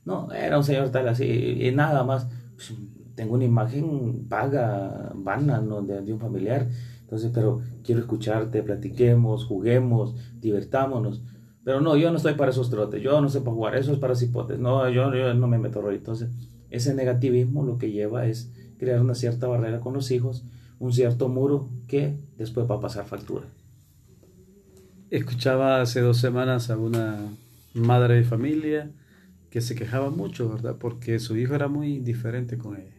[0.07, 2.29] No, era un señor tal así, y nada más.
[2.55, 2.73] Pues,
[3.17, 5.83] tengo una imagen vaga, vana, ¿no?
[5.83, 6.69] de, de un familiar
[7.07, 11.23] entonces, pero quiero escucharte, platiquemos, juguemos, divertámonos.
[11.63, 14.01] Pero no, yo no estoy para esos trotes, yo no sé para jugar, eso es
[14.01, 15.97] para cipotes, no, yo, no me meto rollo.
[15.97, 16.31] Entonces,
[16.69, 20.45] ese negativismo lo que lleva es crear una cierta barrera con los hijos,
[20.81, 23.47] un cierto muro que después va a pasar factura.
[25.11, 27.21] Escuchaba hace dos semanas a una
[27.73, 28.91] madre de familia
[29.51, 30.75] que se quejaba mucho, ¿verdad?
[30.77, 32.97] Porque su hijo era muy diferente con ella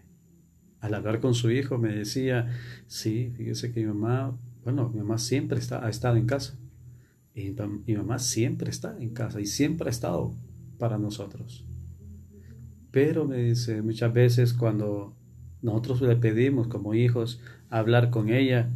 [0.88, 2.50] al hablar con su hijo me decía,
[2.88, 6.58] sí, fíjese que mi mamá, bueno, mi mamá siempre está, ha estado en casa.
[7.36, 7.54] Y
[7.86, 10.34] mi mamá siempre está en casa y siempre ha estado
[10.80, 11.66] para nosotros.
[12.90, 15.14] Pero me dice, muchas veces cuando
[15.62, 18.70] nosotros le pedimos como hijos hablar con ella,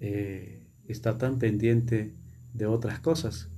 [0.00, 2.14] eh, está tan pendiente
[2.54, 3.51] de otras cosas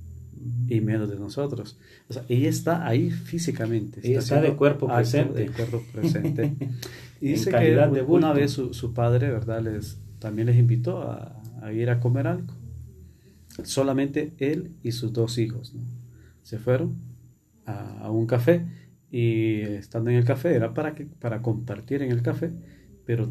[0.67, 1.77] y menos de nosotros.
[2.09, 4.01] O sea, ella está ahí físicamente.
[4.03, 5.39] Ella está, de cuerpo presente.
[5.39, 6.53] De cuerpo presente.
[7.21, 9.61] y dice que una vez su, su, padre, ¿verdad?
[9.61, 12.53] Les, también les invitó a, a, ir a comer algo.
[13.63, 15.81] Solamente él y sus dos hijos, ¿no?
[16.43, 16.95] Se fueron
[17.65, 18.65] a, a, un café
[19.09, 22.51] y estando en el café era para, que, para compartir en el café,
[23.05, 23.27] pero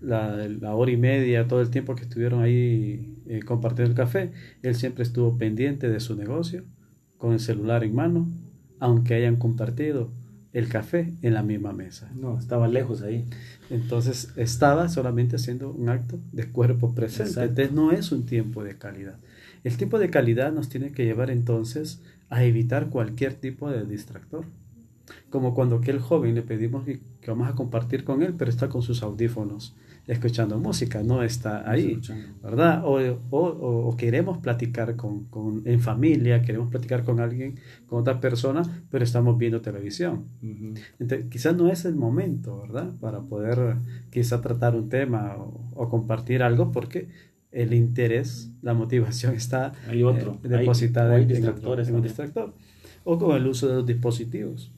[0.00, 4.32] la, la, hora y media, todo el tiempo que estuvieron ahí eh, compartiendo el café,
[4.64, 6.64] él siempre estuvo pendiente de su negocio,
[7.16, 8.28] con el celular en mano,
[8.80, 10.10] aunque hayan compartido
[10.52, 12.10] el café en la misma mesa.
[12.16, 13.24] No, estaba lejos ahí.
[13.70, 17.40] Entonces estaba solamente haciendo un acto de cuerpo presente.
[17.40, 19.14] Entonces no es un tiempo de calidad.
[19.62, 24.44] El tiempo de calidad nos tiene que llevar entonces a evitar cualquier tipo de distractor.
[25.28, 28.82] Como cuando aquel joven le pedimos que vamos a compartir con él, pero está con
[28.82, 32.00] sus audífonos escuchando música, no está ahí,
[32.42, 32.82] ¿verdad?
[32.84, 32.98] O,
[33.30, 39.04] o, queremos platicar con, con, en familia, queremos platicar con alguien, con otra persona, pero
[39.04, 40.24] estamos viendo televisión.
[40.98, 42.90] Entonces, quizás no es el momento, ¿verdad?
[43.00, 43.76] Para poder
[44.10, 45.36] quizá tratar un tema
[45.74, 47.08] o, compartir algo, porque
[47.52, 50.38] el interés, la motivación está hay otro.
[50.44, 52.54] Eh, depositada en, en un distractor
[53.04, 54.70] o con el uso de los dispositivos.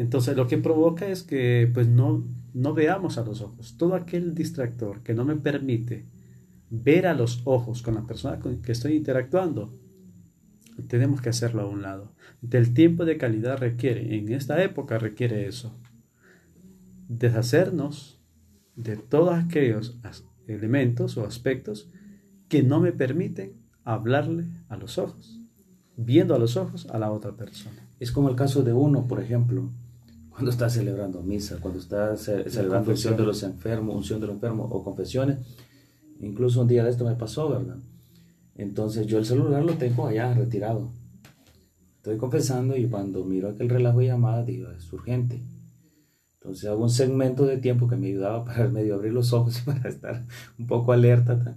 [0.00, 3.74] Entonces lo que provoca es que pues no, no veamos a los ojos.
[3.76, 6.06] Todo aquel distractor que no me permite
[6.70, 9.78] ver a los ojos con la persona con que estoy interactuando,
[10.88, 12.14] tenemos que hacerlo a un lado.
[12.40, 15.78] Del tiempo de calidad requiere, en esta época requiere eso.
[17.10, 18.18] Deshacernos
[18.76, 19.98] de todos aquellos
[20.46, 21.90] elementos o aspectos
[22.48, 23.52] que no me permiten
[23.84, 25.38] hablarle a los ojos,
[25.98, 27.86] viendo a los ojos a la otra persona.
[27.98, 29.68] Es como el caso de uno, por ejemplo,
[30.40, 34.68] cuando está celebrando misa, cuando está celebrando unción de los enfermos, unción de los enfermos
[34.70, 35.36] o confesiones.
[36.18, 37.76] Incluso un día de esto me pasó, ¿verdad?
[38.54, 40.92] Entonces yo el celular lo tengo allá retirado.
[41.96, 45.42] Estoy confesando y cuando miro aquel relajo de llamadas digo, es urgente.
[46.38, 49.66] Entonces hago un segmento de tiempo que me ayudaba para medio abrir los ojos y
[49.66, 50.24] para estar
[50.58, 51.54] un poco alerta.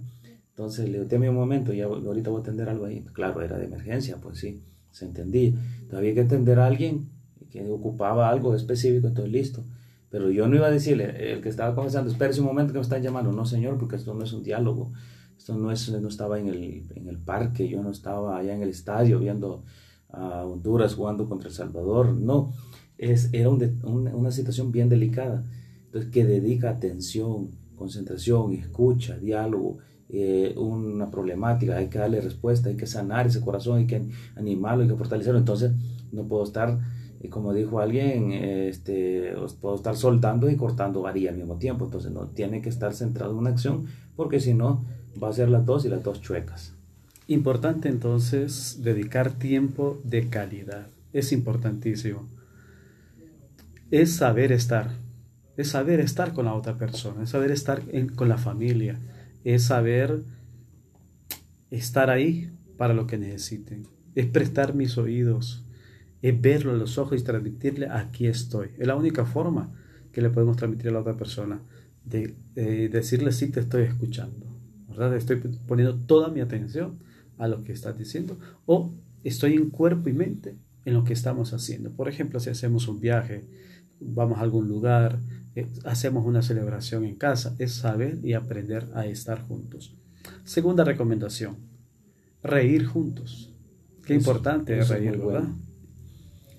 [0.50, 3.02] Entonces le digo, un momento, ya ahorita voy a atender algo ahí.
[3.14, 5.54] Claro, era de emergencia, pues sí, se entendía.
[5.88, 7.13] Todavía hay que atender a alguien
[7.54, 9.64] que ocupaba algo específico, entonces listo.
[10.10, 12.82] Pero yo no iba a decirle, el que estaba conversando, espérese un momento que me
[12.82, 13.30] están llamando.
[13.30, 14.90] No, señor, porque esto no es un diálogo.
[15.38, 18.62] Esto no, es, no estaba en el, en el parque, yo no estaba allá en
[18.62, 19.62] el estadio viendo
[20.10, 22.12] a Honduras jugando contra El Salvador.
[22.12, 22.52] No,
[22.98, 25.44] es, era una situación bien delicada.
[25.86, 32.76] Entonces, que dedica atención, concentración, escucha, diálogo, eh, una problemática, hay que darle respuesta, hay
[32.76, 34.02] que sanar ese corazón, hay que
[34.34, 35.38] animarlo, hay que fortalecerlo.
[35.38, 35.72] Entonces,
[36.12, 36.78] no puedo estar,
[37.24, 41.86] eh, como dijo alguien, este, puedo estar soltando y cortando varilla al mismo tiempo.
[41.86, 44.84] Entonces, no tiene que estar centrado en una acción, porque si no,
[45.22, 46.72] va a ser las dos y las dos chuecas.
[47.26, 50.86] Importante entonces dedicar tiempo de calidad.
[51.12, 52.28] Es importantísimo.
[53.90, 54.90] Es saber estar.
[55.56, 57.22] Es saber estar con la otra persona.
[57.22, 57.82] Es saber estar
[58.16, 58.98] con la familia
[59.44, 60.22] es saber
[61.70, 65.63] estar ahí para lo que necesiten, es prestar mis oídos,
[66.24, 68.68] es verlo a los ojos y transmitirle aquí estoy.
[68.78, 69.68] Es la única forma
[70.10, 71.60] que le podemos transmitir a la otra persona,
[72.02, 72.34] de
[72.90, 74.46] decirle sí te estoy escuchando,
[74.88, 75.14] ¿verdad?
[75.14, 76.98] Estoy poniendo toda mi atención
[77.36, 80.54] a lo que estás diciendo o estoy en cuerpo y mente
[80.86, 81.90] en lo que estamos haciendo.
[81.90, 83.44] Por ejemplo, si hacemos un viaje,
[84.00, 85.18] vamos a algún lugar,
[85.54, 89.92] eh, hacemos una celebración en casa, es saber y aprender a estar juntos.
[90.44, 91.56] Segunda recomendación,
[92.42, 93.52] reír juntos.
[94.06, 95.48] Qué importante es reír, ¿verdad?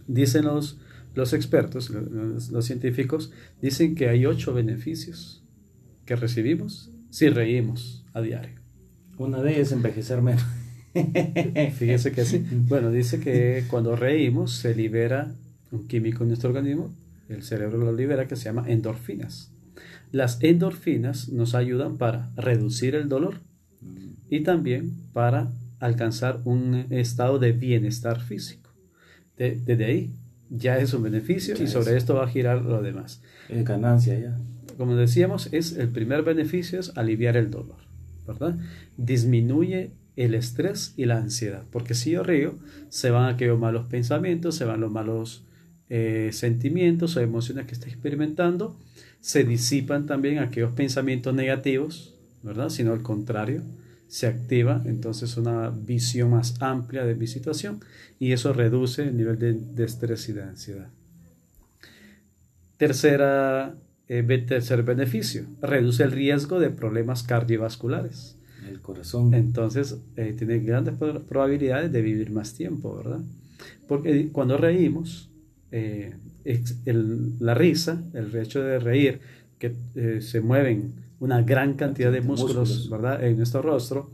[0.07, 0.77] Dicen los,
[1.13, 5.43] los expertos, los, científicos, dicen que hay ocho beneficios
[6.05, 8.59] que recibimos si reímos a diario.
[9.17, 10.43] Una de ellas es envejecer menos.
[11.77, 12.45] Fíjese que sí.
[12.67, 15.33] Bueno, dice que cuando reímos se libera
[15.71, 16.93] un químico en nuestro organismo
[17.29, 19.51] el cerebro lo libera que se llama endorfinas.
[20.11, 23.41] Las endorfinas nos ayudan para reducir el dolor
[24.29, 28.64] y también para alcanzar un estado de bienestar físico.
[29.37, 30.09] Desde ahí
[30.49, 33.21] ya es un beneficio y sobre esto va a girar lo demás.
[33.49, 34.37] Es ganancia ya.
[34.77, 37.77] Como decíamos, es el primer beneficio es aliviar el dolor,
[38.27, 38.57] ¿verdad?
[38.97, 42.55] Disminuye el estrés y la ansiedad, porque si yo río,
[42.89, 45.43] se van aquellos malos pensamientos, se van los malos
[45.89, 48.77] eh, sentimientos o emociones que está experimentando,
[49.21, 52.69] se disipan también aquellos pensamientos negativos, ¿verdad?
[52.69, 53.61] Sino al contrario,
[54.07, 57.79] se activa entonces una visión más amplia de mi situación
[58.19, 60.87] y eso reduce el nivel de, estrés y de ansiedad.
[62.77, 63.75] Tercera,
[64.07, 68.35] eh, tercer beneficio, reduce el riesgo de problemas cardiovasculares.
[68.69, 69.33] El corazón.
[69.33, 73.19] Entonces, eh, tiene grandes probabilidades de vivir más tiempo, ¿verdad?
[73.87, 75.29] Porque cuando reímos,
[75.71, 76.15] eh,
[77.39, 79.19] la risa, el hecho de reír,
[79.59, 79.73] que
[80.21, 83.23] se mueven una gran cantidad de músculos, ¿verdad?
[83.23, 84.10] en nuestro rostro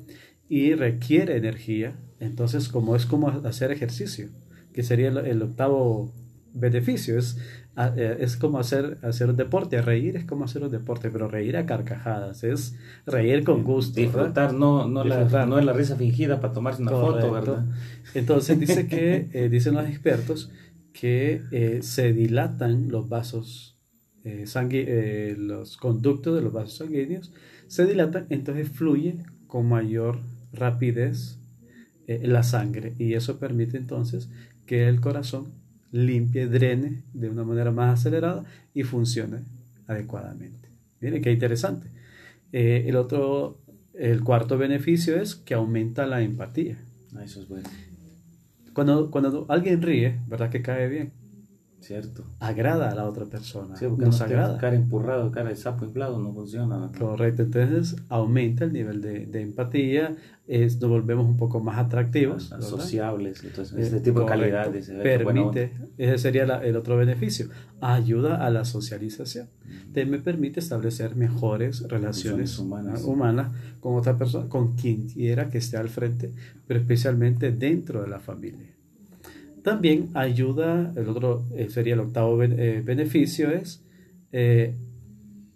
[0.47, 4.27] y requiere energía, entonces como es como hacer ejercicio,
[4.73, 6.11] que sería el, octavo
[6.53, 7.37] beneficio, es,
[7.95, 11.55] eh, es como hacer, hacer un deporte, reír es como hacer un deporte, pero reír
[11.55, 13.99] a carcajadas, es reír con gusto.
[13.99, 17.65] Disfrutar, no, no, La, no es la risa fingida para tomarse una foto, ¿verdad?
[18.13, 20.51] Entonces dice que, dicen los expertos,
[20.91, 23.70] que eh, se dilatan los vasos
[24.23, 27.31] eh, eh, los conductos de los vasos sanguíneos
[27.67, 30.19] se dilatan, entonces fluye con mayor
[30.53, 31.37] rapidez
[32.07, 34.27] la sangre y eso permite entonces
[34.65, 35.53] que el corazón
[35.93, 39.37] limpie, drene de una manera más acelerada y funcione
[39.87, 40.67] adecuadamente.
[40.99, 41.87] Miren qué interesante.
[42.51, 43.59] el otro,
[43.93, 46.77] el cuarto beneficio es que aumenta la empatía.
[47.15, 47.69] Ah, eso es bueno.
[48.73, 51.13] Cuando, cuando alguien ríe, ¿verdad que cae bien?
[51.81, 52.23] Cierto.
[52.39, 53.75] Agrada a la otra persona.
[53.75, 54.57] Sí, porque nos agrada.
[54.59, 56.91] Cara empurrado, cara de sapo inflado, no funciona.
[56.97, 57.41] Correcto.
[57.41, 60.15] Entonces aumenta el nivel de, de empatía,
[60.47, 62.53] es, nos volvemos un poco más atractivos.
[62.59, 64.89] Sociables, entonces, este tipo de calidades.
[64.89, 67.47] Permite, ese sería el otro beneficio.
[67.79, 69.47] Ayuda a la socialización.
[69.93, 73.03] Te me permite establecer mejores relaciones humanas.
[73.03, 76.31] humanas con otra persona, con quien quiera que esté al frente,
[76.67, 78.67] pero especialmente dentro de la familia.
[79.63, 83.81] También ayuda, el otro eh, sería el octavo eh, beneficio, es
[84.31, 84.75] eh,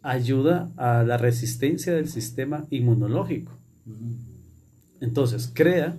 [0.01, 3.51] ayuda a la resistencia del sistema inmunológico.
[5.01, 5.95] Entonces, crea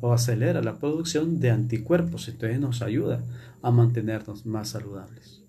[0.00, 3.22] o acelera la producción de anticuerpos, entonces nos ayuda
[3.62, 5.40] a mantenernos más saludables.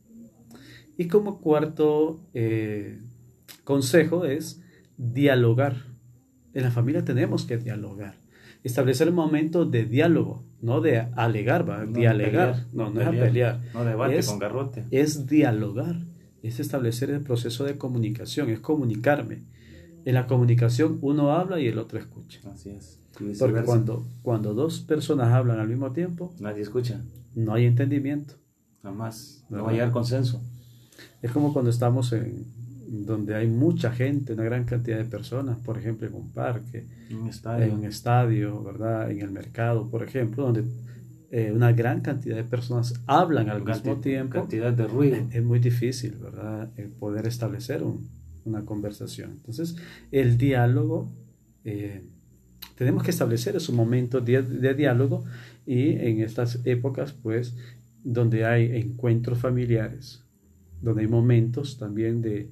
[0.98, 2.20] Y como cuarto
[3.64, 4.62] consejo es
[4.98, 5.78] dialogar
[6.54, 8.16] en la familia tenemos que dialogar.
[8.64, 11.86] Establecer momentos de diálogo, no de alegar, ¿va?
[11.86, 12.32] No dialogar.
[12.32, 13.60] pelear, no, no no es a pelear.
[13.74, 14.84] No debate es, con garrote.
[14.92, 15.96] Es dialogar,
[16.44, 19.40] es establecer el proceso de comunicación, es comunicarme.
[20.06, 22.40] En la comunicación uno habla y el otro escucha.
[22.54, 22.98] Así es.
[23.38, 27.02] Porque cuando, cuando dos personas hablan al mismo tiempo, Nadie escucha.
[27.36, 28.36] no hay entendimiento.
[28.82, 29.44] Jamás.
[29.50, 29.66] No ¿Verdad?
[29.66, 30.42] va a llegar consenso.
[31.22, 32.46] Es como cuando estamos en
[32.92, 37.28] donde hay mucha gente, una gran cantidad de personas, por ejemplo, en un parque, Un
[37.30, 37.66] estadio.
[37.66, 39.12] en un estadio, ¿verdad?
[39.12, 40.64] En el mercado, por ejemplo, donde
[41.32, 45.18] eh, una gran cantidad de personas hablan al mismo tiempo, Cantidad de ruido.
[45.32, 46.70] es muy difícil, ¿verdad?
[46.78, 48.08] El poder establecer un-
[48.46, 49.32] una conversación.
[49.34, 49.76] Entonces,
[50.12, 51.12] el diálogo,
[51.66, 52.02] eh,
[52.76, 55.24] tenemos que establecer esos momentos de, de diálogo
[55.68, 57.54] y en estas épocas, pues,
[58.04, 60.24] donde hay encuentros familiares,
[60.82, 62.50] donde hay momentos también de,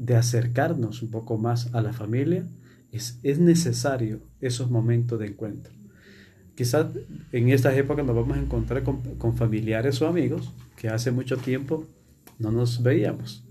[0.00, 2.44] de acercarnos un poco más a la familia,
[2.90, 5.72] es, es necesario esos momentos de encuentro.
[6.54, 6.86] Quizás
[7.32, 11.36] en estas épocas nos vamos a encontrar con, con familiares o amigos que hace mucho
[11.36, 11.86] tiempo
[12.38, 13.44] no nos veíamos.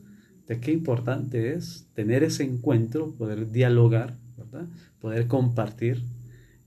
[0.48, 4.66] De qué importante es tener ese encuentro, poder dialogar, ¿verdad?
[5.00, 6.02] poder compartir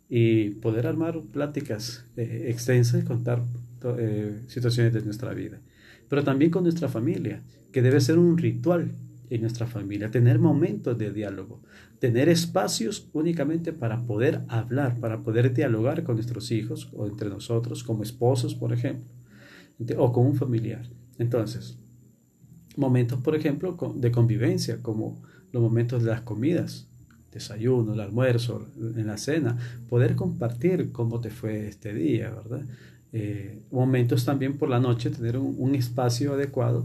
[0.08, 3.42] y poder armar pláticas eh, extensas y contar
[3.98, 5.58] eh, situaciones de nuestra vida.
[6.08, 7.40] Pero también con nuestra familia,
[7.72, 8.92] que debe ser un ritual
[9.34, 11.60] en nuestra familia, tener momentos de diálogo,
[11.98, 17.82] tener espacios únicamente para poder hablar, para poder dialogar con nuestros hijos o entre nosotros,
[17.82, 19.08] como esposos, por ejemplo,
[19.96, 20.82] o con un familiar.
[21.18, 21.78] Entonces,
[22.76, 26.86] momentos, por ejemplo, de convivencia, como los momentos de las comidas,
[27.32, 29.56] desayuno, el almuerzo, en la cena,
[29.88, 32.66] poder compartir cómo te fue este día, ¿verdad?
[33.14, 36.84] Eh, momentos también por la noche, tener un, un espacio adecuado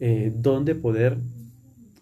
[0.00, 1.16] eh, donde poder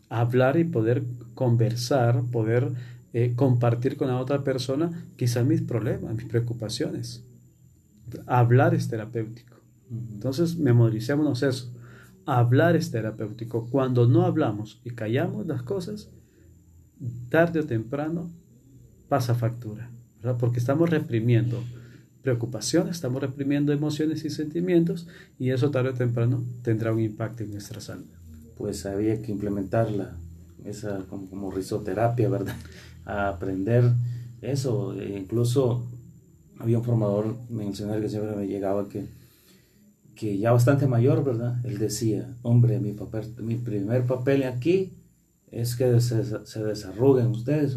[0.08, 1.02] hablar y poder
[1.34, 2.70] conversar, poder
[3.12, 7.22] eh, compartir con la otra persona quizás mis problemas, mis preocupaciones.
[8.26, 9.56] Hablar es terapéutico.
[9.90, 11.70] Entonces, memoricémonos eso.
[12.24, 13.68] Hablar es terapéutico.
[13.70, 16.08] Cuando no hablamos y callamos las cosas,
[17.28, 18.30] tarde o temprano
[19.08, 19.88] pasa factura,
[20.22, 20.38] ¿verdad?
[20.38, 21.62] Porque estamos reprimiendo
[22.22, 25.06] preocupaciones, estamos reprimiendo emociones y sentimientos
[25.38, 28.06] y eso tarde o temprano tendrá un impacto en nuestra salud.
[28.56, 30.16] Pues había que implementarla,
[30.64, 32.56] esa como, como risoterapia, ¿verdad?
[33.04, 33.92] A aprender
[34.42, 34.94] eso.
[34.94, 35.84] E incluso
[36.58, 39.06] había un formador mencional que siempre me llegaba que,
[40.14, 41.56] que ya bastante mayor, ¿verdad?
[41.64, 44.92] Él decía, hombre, mi, papel, mi primer papel aquí
[45.50, 47.76] es que se, se desarruguen ustedes.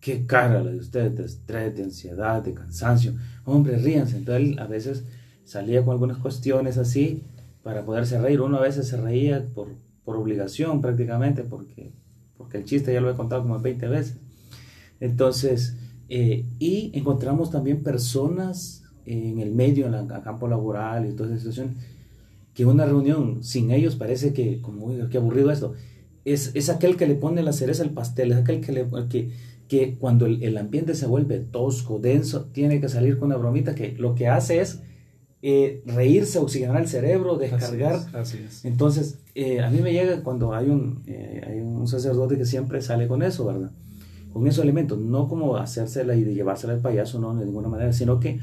[0.00, 3.12] Qué cara la de ustedes, de estrés, de ansiedad, de cansancio.
[3.44, 4.16] Hombre, ríanse.
[4.16, 5.04] Entonces él a veces
[5.44, 7.22] salía con algunas cuestiones así
[7.62, 8.40] para poderse reír.
[8.40, 9.68] Uno a veces se reía por,
[10.10, 11.92] por obligación prácticamente, porque,
[12.36, 14.16] porque el chiste ya lo he contado como 20 veces.
[14.98, 15.76] Entonces,
[16.08, 21.38] eh, y encontramos también personas en el medio, en el campo laboral y toda esa
[21.38, 21.76] situación,
[22.54, 25.74] que una reunión sin ellos parece que, como, oiga, qué aburrido esto.
[26.24, 29.30] Es, es aquel que le pone la cereza al pastel, es aquel que, le, que,
[29.68, 33.76] que cuando el, el, ambiente se vuelve tosco, denso, tiene que salir con una bromita
[33.76, 34.80] que lo que hace es
[35.40, 37.94] eh, reírse, oxigenar el cerebro, descargar.
[37.94, 38.14] Así es.
[38.14, 38.64] Así es.
[38.64, 42.80] Entonces, eh, a mí me llega cuando hay un, eh, hay un sacerdote que siempre
[42.82, 43.70] sale con eso, ¿verdad?
[44.32, 47.92] Con esos elementos, no como hacérsela y de llevársela al payaso, no, de ninguna manera,
[47.92, 48.40] sino que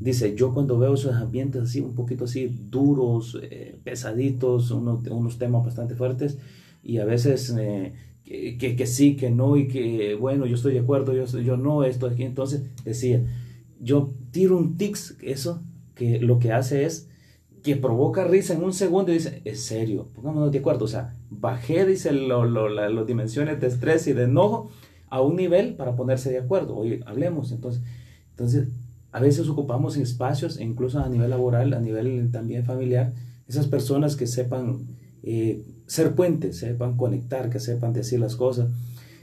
[0.00, 5.38] dice, yo cuando veo esos ambientes así, un poquito así duros, eh, pesaditos, unos, unos
[5.38, 6.38] temas bastante fuertes,
[6.82, 7.92] y a veces eh,
[8.24, 11.56] que, que, que, sí, que no, y que bueno, yo estoy de acuerdo, yo, yo
[11.56, 13.22] no, esto aquí, entonces decía,
[13.80, 15.62] yo tiro un tics, eso,
[15.94, 17.08] que lo que hace es
[17.62, 21.14] que provoca risa en un segundo y dice, es serio, pongámonos de acuerdo, o sea,
[21.30, 24.70] bajé, dice, lo, lo, las dimensiones de estrés y de enojo
[25.08, 27.82] a un nivel para ponerse de acuerdo, oye, hablemos, entonces,
[28.30, 28.68] entonces,
[29.12, 33.12] a veces ocupamos espacios, incluso a nivel laboral, a nivel también familiar,
[33.46, 34.80] esas personas que sepan
[35.22, 38.70] eh, ser puentes, sepan conectar, que sepan decir las cosas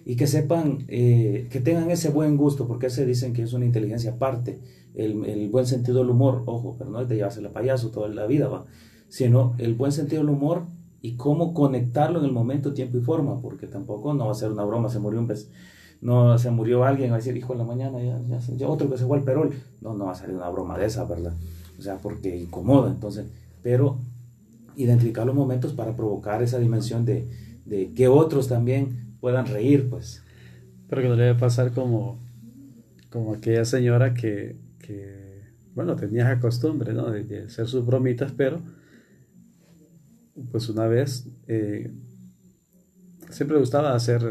[0.10, 3.66] y que sepan, eh, que tengan ese buen gusto, porque se dicen que es una
[3.66, 4.60] inteligencia aparte,
[4.96, 8.08] el, el, buen sentido del humor, ojo, pero no es de llevarse la payaso toda
[8.08, 8.66] la vida, va,
[9.08, 10.64] sino el buen sentido del humor
[11.04, 14.52] y cómo conectarlo en el momento, tiempo y forma, porque tampoco no va a ser
[14.52, 15.48] una broma, se murió un vez,
[16.02, 18.90] no se murió alguien, va a decir, hijo de la mañana, ya, ya, ya, otro
[18.90, 21.34] que se fue al perol, no, no va a salir una broma de esa, ¿verdad?
[21.78, 23.28] O sea, porque incomoda, entonces,
[23.62, 24.00] pero
[24.76, 27.30] identificar los momentos para provocar esa dimensión de,
[27.68, 30.24] de que otros también puedan reír, pues.
[30.90, 32.20] Pero que no le debe pasar como,
[33.10, 35.44] como aquella señora que, que
[35.76, 37.10] bueno, tenía esa costumbre, ¿no?
[37.12, 38.62] De, hacer sus bromitas, pero
[40.52, 41.92] pues una vez eh,
[43.30, 44.22] siempre le gustaba hacer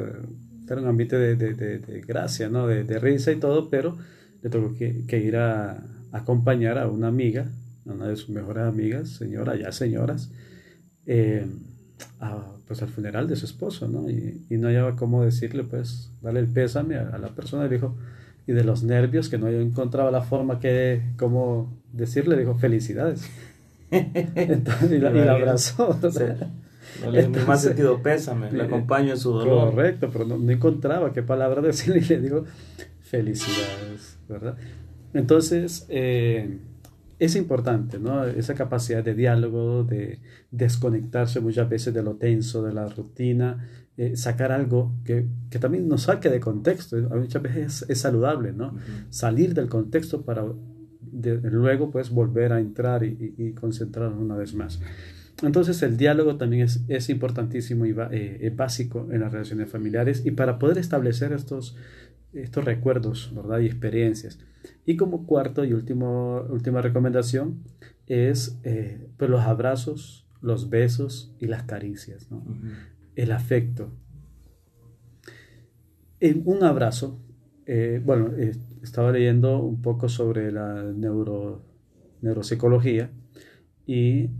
[0.72, 2.66] era un ambiente de, de, de, gracia, ¿no?
[2.66, 3.96] De, risa y todo, pero
[4.42, 5.82] le tocó que, que ir a,
[6.12, 7.50] acompañar a una amiga,
[7.86, 10.30] a una de sus mejores amigas, señora, ya señoras,
[11.06, 11.46] eh,
[12.68, 14.10] pues al funeral de su esposo, ¿no?
[14.10, 17.96] Y, y, no había cómo decirle, pues, darle el pésame a, la persona, y dijo,
[18.46, 23.28] y de los nervios, que no encontraba la forma que, cómo decirle, dijo, felicidades.
[23.90, 25.98] Entonces, y, la, abrazó.
[27.04, 29.70] O más sentido pésame, le acompaño en su dolor.
[29.70, 32.44] Correcto, pero no, encontraba qué palabra decirle y le digo
[33.02, 34.56] felicidades, ¿verdad?
[35.14, 36.58] Entonces, eh,
[37.18, 38.24] es importante, ¿no?
[38.24, 43.66] Esa capacidad de diálogo, de desconectarse muchas veces de lo tenso, de la rutina,
[43.96, 46.96] eh, sacar algo que, que, también nos saque de contexto.
[46.96, 48.76] Muchas veces es, saludable, ¿no?
[49.10, 50.44] Salir del contexto para
[51.12, 54.80] luego, pues, volver a entrar y, y, concentrarnos una vez más.
[55.42, 60.22] Entonces, el diálogo también es, es importantísimo y eh, es básico en las relaciones familiares
[60.24, 61.76] y para poder establecer estos,
[62.32, 63.60] estos recuerdos, ¿verdad?
[63.60, 64.38] Y experiencias.
[64.84, 67.62] Y como cuarto y último, última recomendación
[68.06, 72.42] es eh, pues los abrazos, los besos y las caricias, ¿no?
[73.16, 73.90] El afecto.
[76.20, 77.18] En un abrazo,
[77.66, 78.52] eh, bueno, eh,
[78.82, 81.62] estaba leyendo un poco sobre la neuro,
[82.22, 83.10] neuropsicología
[83.86, 84.30] y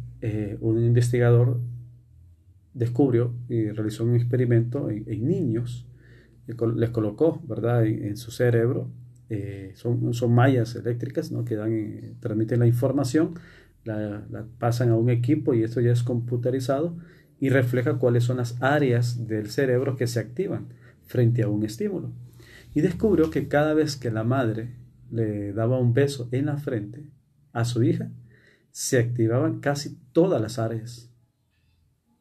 [0.61, 1.61] un investigador
[2.78, 5.88] descubrió y realizó un experimento en, niños,
[6.77, 8.91] les colocó, ¿verdad?, en su cerebro
[9.31, 11.45] eh, son, son, mallas eléctricas ¿no?
[11.45, 13.35] que dan, transmiten la información,
[13.85, 14.25] la,
[14.59, 16.97] pasan a un equipo y esto ya es computarizado
[17.39, 20.69] y refleja cuáles son las áreas del cerebro que se activan
[21.05, 22.13] frente a un estímulo.
[22.75, 24.77] Y descubrió que cada vez que la madre
[25.11, 27.11] le daba un beso en la frente
[27.53, 28.11] a su hija,
[28.71, 31.11] se activaban casi todas las áreas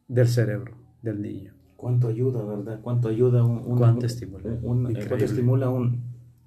[0.08, 1.57] del cerebro del niño.
[1.78, 2.80] ¿Cuánto ayuda, verdad?
[2.82, 4.44] ¿Cuánto ayuda un, ¿Cuánto estimula?
[4.62, 6.02] ¿Cuánto estimula un,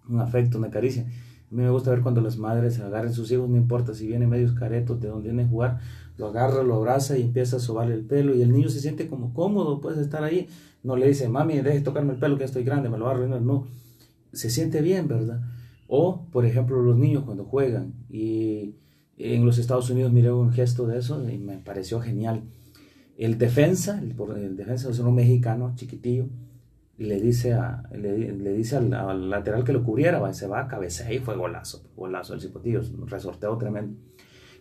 [0.09, 1.03] un afecto, una caricia.
[1.03, 4.07] A mí me gusta ver cuando las madres agarran a sus hijos, no importa si
[4.07, 5.81] vienen medios caretos de donde vienen a jugar,
[6.17, 9.09] lo agarra, lo abraza y empieza a sobarle el pelo y el niño se siente
[9.09, 10.49] como cómodo, puede estar ahí.
[10.83, 13.15] No le dice, mami, deje tocarme el pelo que estoy grande, me lo va a
[13.15, 13.41] arruinar.
[13.41, 13.67] No,
[14.33, 15.41] se siente bien, ¿verdad?
[15.89, 18.77] O, por ejemplo, los niños cuando juegan y
[19.17, 22.43] en los Estados Unidos miré un gesto de eso y me pareció genial.
[23.21, 26.31] El defensa, el, defensa es un mexicano chiquitillo,
[26.97, 31.13] le dice, a, le, dice al, lateral que lo cubriera, va, se va a cabeza
[31.13, 34.01] y fue golazo, golazo el cipotillo, resorteo tremendo.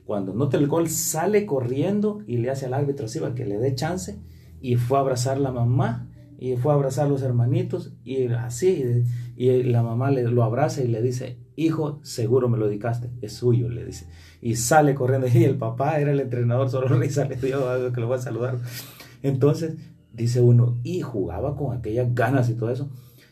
[0.04, 3.60] Cuando nota el gol, sale corriendo y le hace al árbitro así para que le
[3.60, 4.20] dé chance
[4.60, 9.06] y fue a abrazar la mamá y fue a abrazar a los hermanitos y así,
[9.38, 13.34] y la mamá le, lo abraza y le dice, hijo, seguro me lo dedicaste, es
[13.34, 14.08] suyo, le dice.
[14.42, 18.08] Y sale corriendo y el papá era el entrenador, solo risa le dio que lo
[18.08, 18.58] voy a saludar.
[19.22, 19.76] Entonces,
[20.14, 22.90] dice uno, y jugaba con aquellas ganas y todo eso.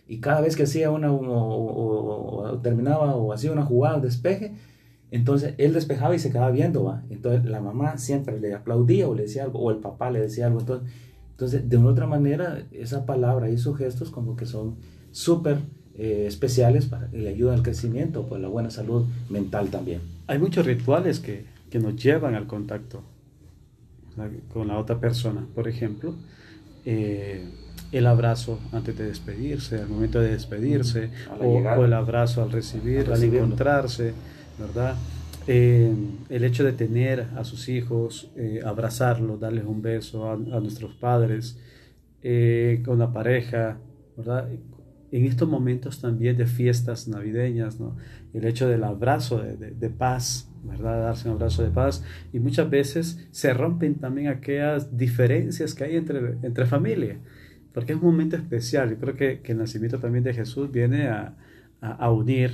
[0.07, 4.53] Y cada vez que hacía una, o, terminaba o hacía una jugada, despeje,
[5.11, 6.99] entonces él despejaba y se quedaba viendo.
[7.09, 10.47] Entonces la mamá siempre le aplaudía o le decía algo, o el papá le decía
[10.47, 10.59] algo.
[10.59, 10.89] Entonces,
[11.31, 14.77] entonces de una otra manera, esa palabra y esos gestos como que son
[15.11, 15.59] súper
[15.97, 20.01] eh, especiales para que le ayudan al crecimiento, pues la buena salud mental también.
[20.27, 23.03] Hay muchos rituales que, que nos llevan al contacto
[24.51, 25.45] con la otra persona.
[25.53, 26.15] Por ejemplo,
[26.85, 27.43] eh,
[27.91, 33.23] el abrazo antes de despedirse, al momento de despedirse, o, el abrazo al recibir, al,
[33.23, 34.13] encontrarse,
[34.59, 34.95] ¿verdad?
[35.47, 35.93] Eh,
[36.29, 41.57] el hecho de tener a sus hijos, eh, abrazarlos, darles un beso a, nuestros padres,
[42.83, 43.77] con la pareja,
[44.17, 44.49] ¿verdad?
[45.11, 47.77] En estos momentos también de fiestas navideñas.
[48.33, 51.01] El hecho del abrazo de, de paz, ¿verdad?
[51.01, 52.03] Darse un abrazo de paz.
[52.33, 57.17] Y muchas veces se rompen también aquellas diferencias que hay entre, entre familia,
[57.73, 58.89] porque es un momento especial.
[58.89, 61.35] Yo creo que, que el nacimiento también de Jesús viene a,
[61.81, 62.51] a, unir,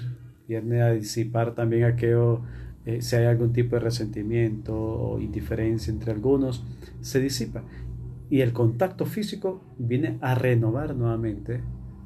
[0.47, 2.41] viene a disipar también aquello,
[2.85, 6.63] eh, si hay algún tipo de resentimiento o indiferencia entre algunos,
[7.01, 7.63] se disipa.
[8.29, 11.61] Y el contacto físico viene a renovar nuevamente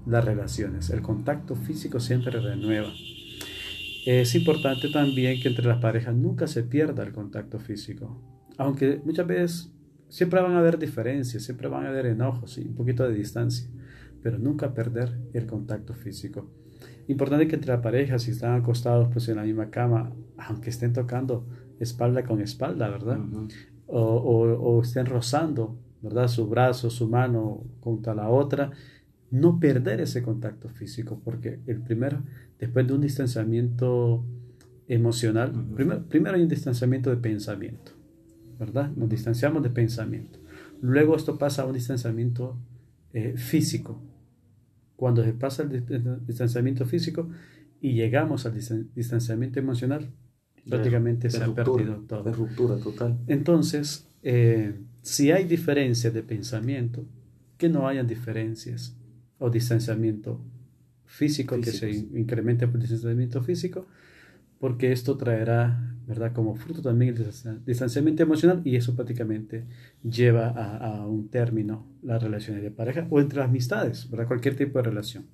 [0.08, 0.90] las relaciones.
[0.90, 2.92] El contacto físico siempre renueva.
[4.06, 8.22] Es importante también que entre las parejas nunca se pierda el contacto físico,
[8.58, 9.74] aunque muchas veces
[10.08, 13.70] siempre van a haber diferencias, siempre van a haber enojos y un poquito de distancia,
[14.24, 16.50] pero nunca perder el contacto físico.
[17.10, 20.94] Importante que entre las parejas, si están acostados pues en la misma cama, aunque estén
[20.94, 21.46] tocando
[21.80, 23.20] espalda con espalda, ¿verdad?
[23.88, 26.28] o, o, estén rozando, ¿verdad?
[26.28, 28.72] Su brazo, su mano contra la otra,
[29.30, 32.24] no perder ese contacto físico, porque el primero,
[32.60, 34.26] después de un distanciamiento
[34.88, 37.92] emocional, primero, primero hay un distanciamiento de pensamiento,
[38.58, 38.92] ¿verdad?
[38.96, 40.40] Nos distanciamos de pensamiento.
[40.82, 42.58] Luego esto pasa a un distanciamiento
[43.14, 44.02] eh, físico,
[44.96, 47.30] Cuando se pasa el distanciamiento físico
[47.80, 48.54] y llegamos al
[48.96, 50.10] distanciamiento emocional,
[50.68, 52.24] prácticamente se ha perdido todo.
[52.24, 53.18] De ruptura total.
[53.28, 57.06] Entonces, eh, si hay diferencias de pensamiento,
[57.58, 58.97] que no hayan diferencias
[59.40, 60.40] o distanciamiento
[61.06, 63.88] físico, que se incremente por distanciamiento físico,
[64.60, 66.34] porque esto traerá, ¿verdad?
[66.34, 69.66] Como fruto también el distanciamiento emocional y eso prácticamente
[70.04, 74.28] lleva a, a, un término las relaciones de pareja o entre amistades, ¿verdad?
[74.28, 75.26] Cualquier tipo de relación.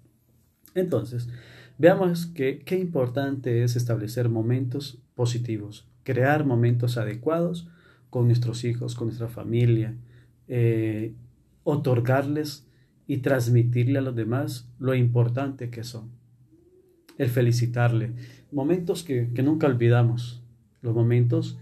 [0.76, 1.30] Entonces,
[1.78, 7.70] veamos que qué importante es establecer momentos positivos, crear momentos adecuados
[8.10, 9.96] con nuestros hijos, con nuestra familia,
[10.48, 11.14] eh,
[11.64, 12.68] otorgarles
[13.08, 16.12] y transmitirle a los demás lo importante que son.
[17.18, 18.12] El felicitarle.
[18.52, 20.44] Momentos que, nunca olvidamos.
[20.82, 21.60] Los momentos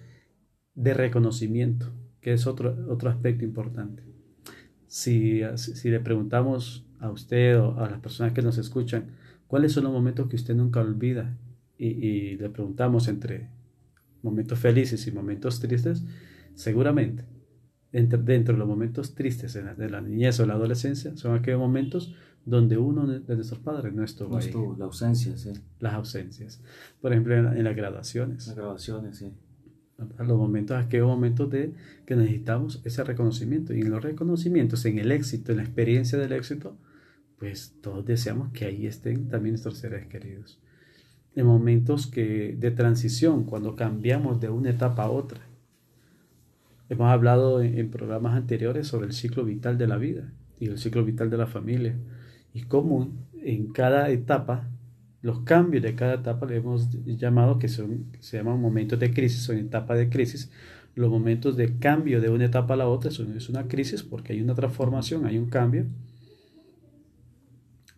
[0.76, 4.04] de reconocimiento, que es otro, otro aspecto importante.
[4.88, 9.08] Si, si le preguntamos a usted o a las personas que nos escuchan,
[9.48, 11.38] ¿cuáles son los momentos que usted nunca olvida?
[11.78, 13.50] Y, y le preguntamos entre
[14.22, 16.04] momentos felices y momentos tristes,
[16.56, 17.26] seguramente
[17.92, 22.16] dentro, de los momentos tristes de la, niñez o la adolescencia son aquellos momentos
[22.46, 24.52] donde uno de nuestros padres no estuvo, ahí.
[24.78, 25.52] La ausencia, sí.
[25.80, 26.62] Las ausencias.
[27.00, 28.48] Por ejemplo, en, las graduaciones.
[28.48, 29.32] Las graduaciones, sí.
[30.18, 31.74] Los momentos, aquellos momentos de
[32.06, 33.76] que necesitamos ese reconocimiento.
[33.76, 36.76] Y en los reconocimientos, en el éxito, en la experiencia del éxito,
[37.38, 40.60] pues todos deseamos que ahí estén también nuestros seres queridos.
[41.36, 45.42] En momentos que, de transición, cuando cambiamos de una etapa a otra,
[46.92, 51.06] Hemos hablado en, programas anteriores sobre el ciclo vital de la vida y el ciclo
[51.06, 51.96] vital de la familia
[52.54, 53.10] y cómo
[53.42, 54.70] en cada etapa,
[55.22, 59.42] los cambios de cada etapa le hemos llamado que son, se llaman momentos de crisis,
[59.42, 60.52] son etapas de crisis.
[60.94, 64.42] Los momentos de cambio de una etapa a la otra es una crisis porque hay
[64.42, 65.86] una transformación, hay un cambio.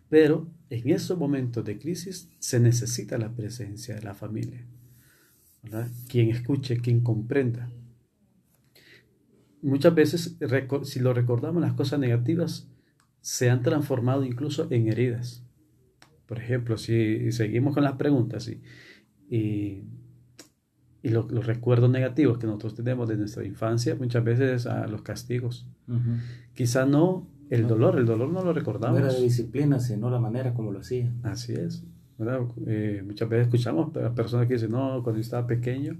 [0.08, 4.64] Pero en esos momentos de crisis se necesita la presencia de la familia.
[6.06, 7.68] Quien escuche, quien comprenda
[9.64, 10.36] muchas veces,
[10.82, 12.68] si lo recordamos, las cosas negativas
[13.20, 15.42] se han transformado incluso en heridas.
[16.26, 18.60] Por ejemplo, si seguimos con las preguntas y,
[19.30, 19.82] y,
[21.02, 25.66] los recuerdos negativos que nosotros tenemos de nuestra infancia, muchas veces a los castigos.
[26.54, 28.98] Quizá no el dolor, el dolor no lo recordamos.
[28.98, 31.12] No era de disciplina, sino la manera como lo hacía.
[31.22, 31.84] Así es.
[32.66, 35.98] Eh, muchas veces escuchamos a personas que dicen, no, cuando yo estaba pequeño,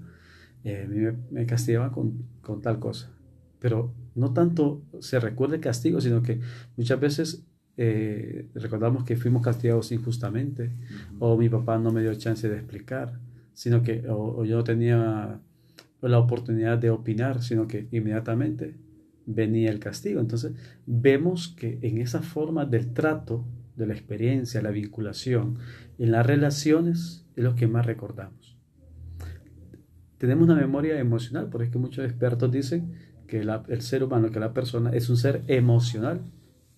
[0.63, 3.14] eh, me, me castigaban con, con tal cosa
[3.59, 6.39] pero no tanto se recuerda el castigo, sino que
[6.77, 7.45] muchas veces
[7.77, 10.71] eh, recordamos que fuimos castigados injustamente,
[11.19, 13.19] o mi papá no me dio chance de explicar,
[13.53, 15.39] sino que, o, yo no tenía
[16.01, 18.75] la oportunidad de opinar, sino que inmediatamente
[19.25, 20.19] venía el castigo.
[20.19, 20.53] Entonces,
[20.85, 23.45] vemos que en esa forma del trato,
[23.75, 25.57] de la experiencia, la vinculación,
[25.97, 28.55] en las relaciones, es lo que más recordamos.
[30.17, 32.93] Tenemos una memoria emocional, por eso muchos expertos dicen
[33.27, 36.21] que el ser humano, que la persona es un ser emocional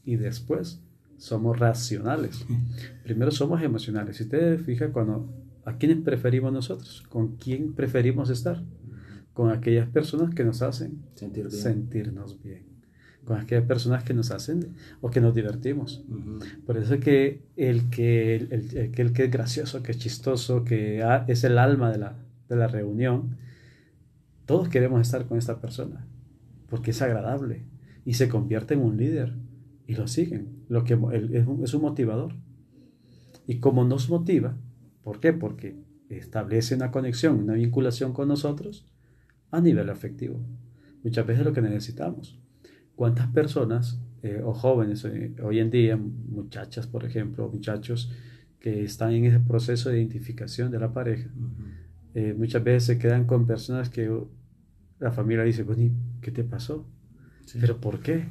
[0.06, 0.80] y después
[1.18, 2.46] somos racionales.
[3.04, 4.18] Primero somos emocionales.
[4.18, 5.30] Si usted fija cuando
[5.66, 8.64] a quiénes preferimos nosotros, con quién preferimos estar,
[9.34, 12.64] con aquellas personas que nos hacen sentirnos bien,
[13.26, 16.04] con aquellas personas que nos hacen o que nos divertimos.
[16.66, 21.04] Por eso es que el que, el, el, que es gracioso, que es chistoso, que
[21.28, 22.16] es el alma de la,
[22.48, 23.38] de la reunión,
[24.46, 26.08] todos queremos estar con esta persona
[26.70, 27.66] porque es agradable
[28.06, 29.34] y se convierte en un líder
[29.88, 30.94] y lo siguen, lo que
[31.64, 32.34] es un motivador.
[33.48, 34.58] Y como nos motiva,
[35.04, 35.34] ¿por qué?
[35.34, 35.78] Porque
[36.10, 38.86] establece una conexión, una vinculación con nosotros
[39.52, 40.40] a nivel afectivo.
[41.04, 42.40] Muchas veces lo que necesitamos.
[42.96, 48.12] ¿Cuántas personas eh, o jóvenes eh, hoy en día, muchachas por ejemplo, muchachos
[48.60, 51.30] que están en ese proceso de identificación de la pareja,
[52.16, 54.12] eh, muchas veces se quedan con personas que
[55.00, 56.88] la familia dice, bueno, ¿qué te pasó?
[57.60, 58.28] ¿Pero por qué?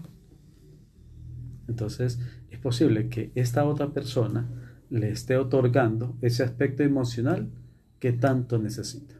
[1.68, 4.48] Entonces, es posible que esta otra persona
[4.90, 7.50] le esté otorgando ese aspecto emocional
[7.98, 9.14] que tanto necesita.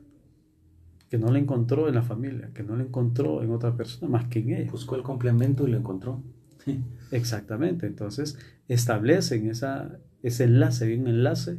[1.08, 4.26] Que no le encontró en la familia, que no le encontró en otra persona más
[4.26, 4.70] que en ella.
[4.70, 6.22] Buscó el complemento y lo encontró.
[7.10, 7.86] Exactamente.
[7.86, 8.38] Entonces,
[8.68, 11.58] establecen esa, ese enlace, hay un enlace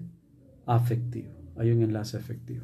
[0.66, 1.32] afectivo.
[1.56, 2.64] Hay un enlace afectivo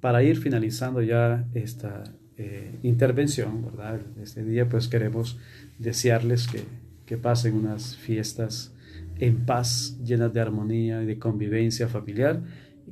[0.00, 2.04] para ir finalizando ya esta
[2.36, 4.00] eh, intervención, ¿verdad?
[4.22, 5.38] Este día pues queremos
[5.78, 6.62] desearles que,
[7.06, 8.72] que, pasen unas fiestas
[9.18, 12.40] en paz, llenas de armonía y de convivencia familiar,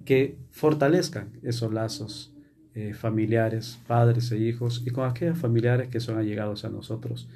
[0.04, 2.32] que fortalezcan esos lazos
[2.74, 7.28] eh, familiares, padres e hijos, y con aquellos familiares que son allegados a nosotros.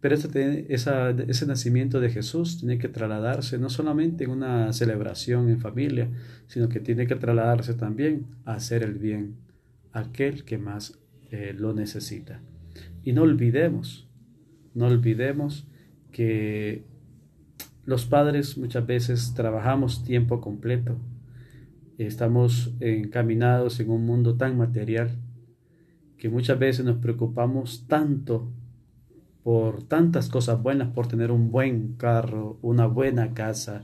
[0.00, 5.60] Pero ese, ese nacimiento de Jesús tiene que trasladarse no solamente en una celebración en
[5.60, 6.08] familia,
[6.46, 9.36] sino que tiene que trasladarse también a hacer el bien
[9.92, 10.98] a aquel que más
[11.30, 12.40] eh, lo necesita.
[13.02, 14.08] Y no olvidemos,
[14.74, 15.66] no olvidemos
[16.10, 16.84] que
[17.84, 20.96] los padres muchas veces trabajamos tiempo completo,
[21.98, 25.10] estamos encaminados en un mundo tan material
[26.16, 28.50] que muchas veces nos preocupamos tanto
[29.50, 33.82] por tantas cosas buenas, por tener un buen carro, una buena casa,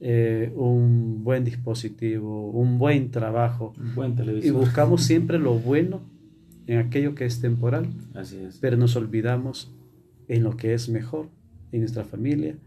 [0.00, 3.72] eh, un buen dispositivo, un buen trabajo.
[3.94, 6.02] buen Y buscamos siempre lo bueno
[6.66, 7.88] en aquello que es temporal.
[8.12, 8.58] Así es.
[8.58, 9.74] Pero nos olvidamos
[10.28, 11.30] en lo que es mejor,
[11.72, 12.58] en nuestra familia.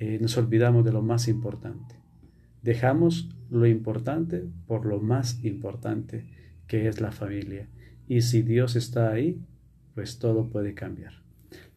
[0.00, 1.94] Eh, nos olvidamos de lo más importante.
[2.60, 6.26] Dejamos lo importante por lo más importante,
[6.66, 7.68] que es la familia.
[8.08, 9.40] Y si Dios está ahí,
[9.94, 11.27] pues todo puede cambiar.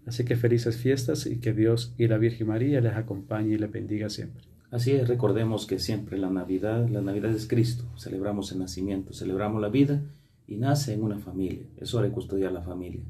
[0.06, 3.72] Así que felices fiestas y que Dios y la Virgen María les acompañe y les
[3.72, 4.44] bendiga siempre.
[4.72, 9.62] Así es, recordemos que siempre la Navidad, la Navidad es Cristo, celebramos el nacimiento, celebramos
[9.62, 10.02] la vida
[10.48, 11.66] y nace en una familia.
[11.78, 13.02] Es hora de custodiar la familia.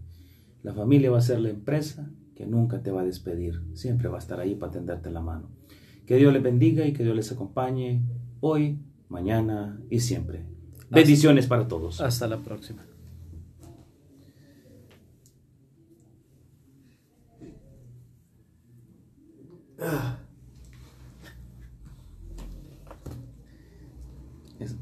[0.63, 4.15] La familia va a ser la empresa que nunca te va a despedir, siempre va
[4.15, 5.49] a estar ahí para tenderte la mano.
[6.05, 8.01] Que Dios les bendiga y que Dios les acompañe
[8.39, 10.43] hoy, mañana y siempre.
[10.89, 12.01] Bendiciones para todos.
[12.01, 12.83] Hasta la próxima.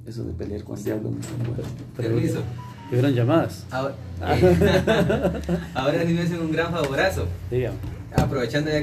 [0.06, 1.12] Eso de pelear con el diablo
[1.95, 2.43] Permiso.
[2.89, 3.66] ¿Hubieron llamadas?
[3.70, 3.95] Ahora,
[5.76, 7.28] ahora sí me hacen un gran favorazo.
[7.50, 7.78] Dígame.
[8.16, 8.78] Aprovechando ya que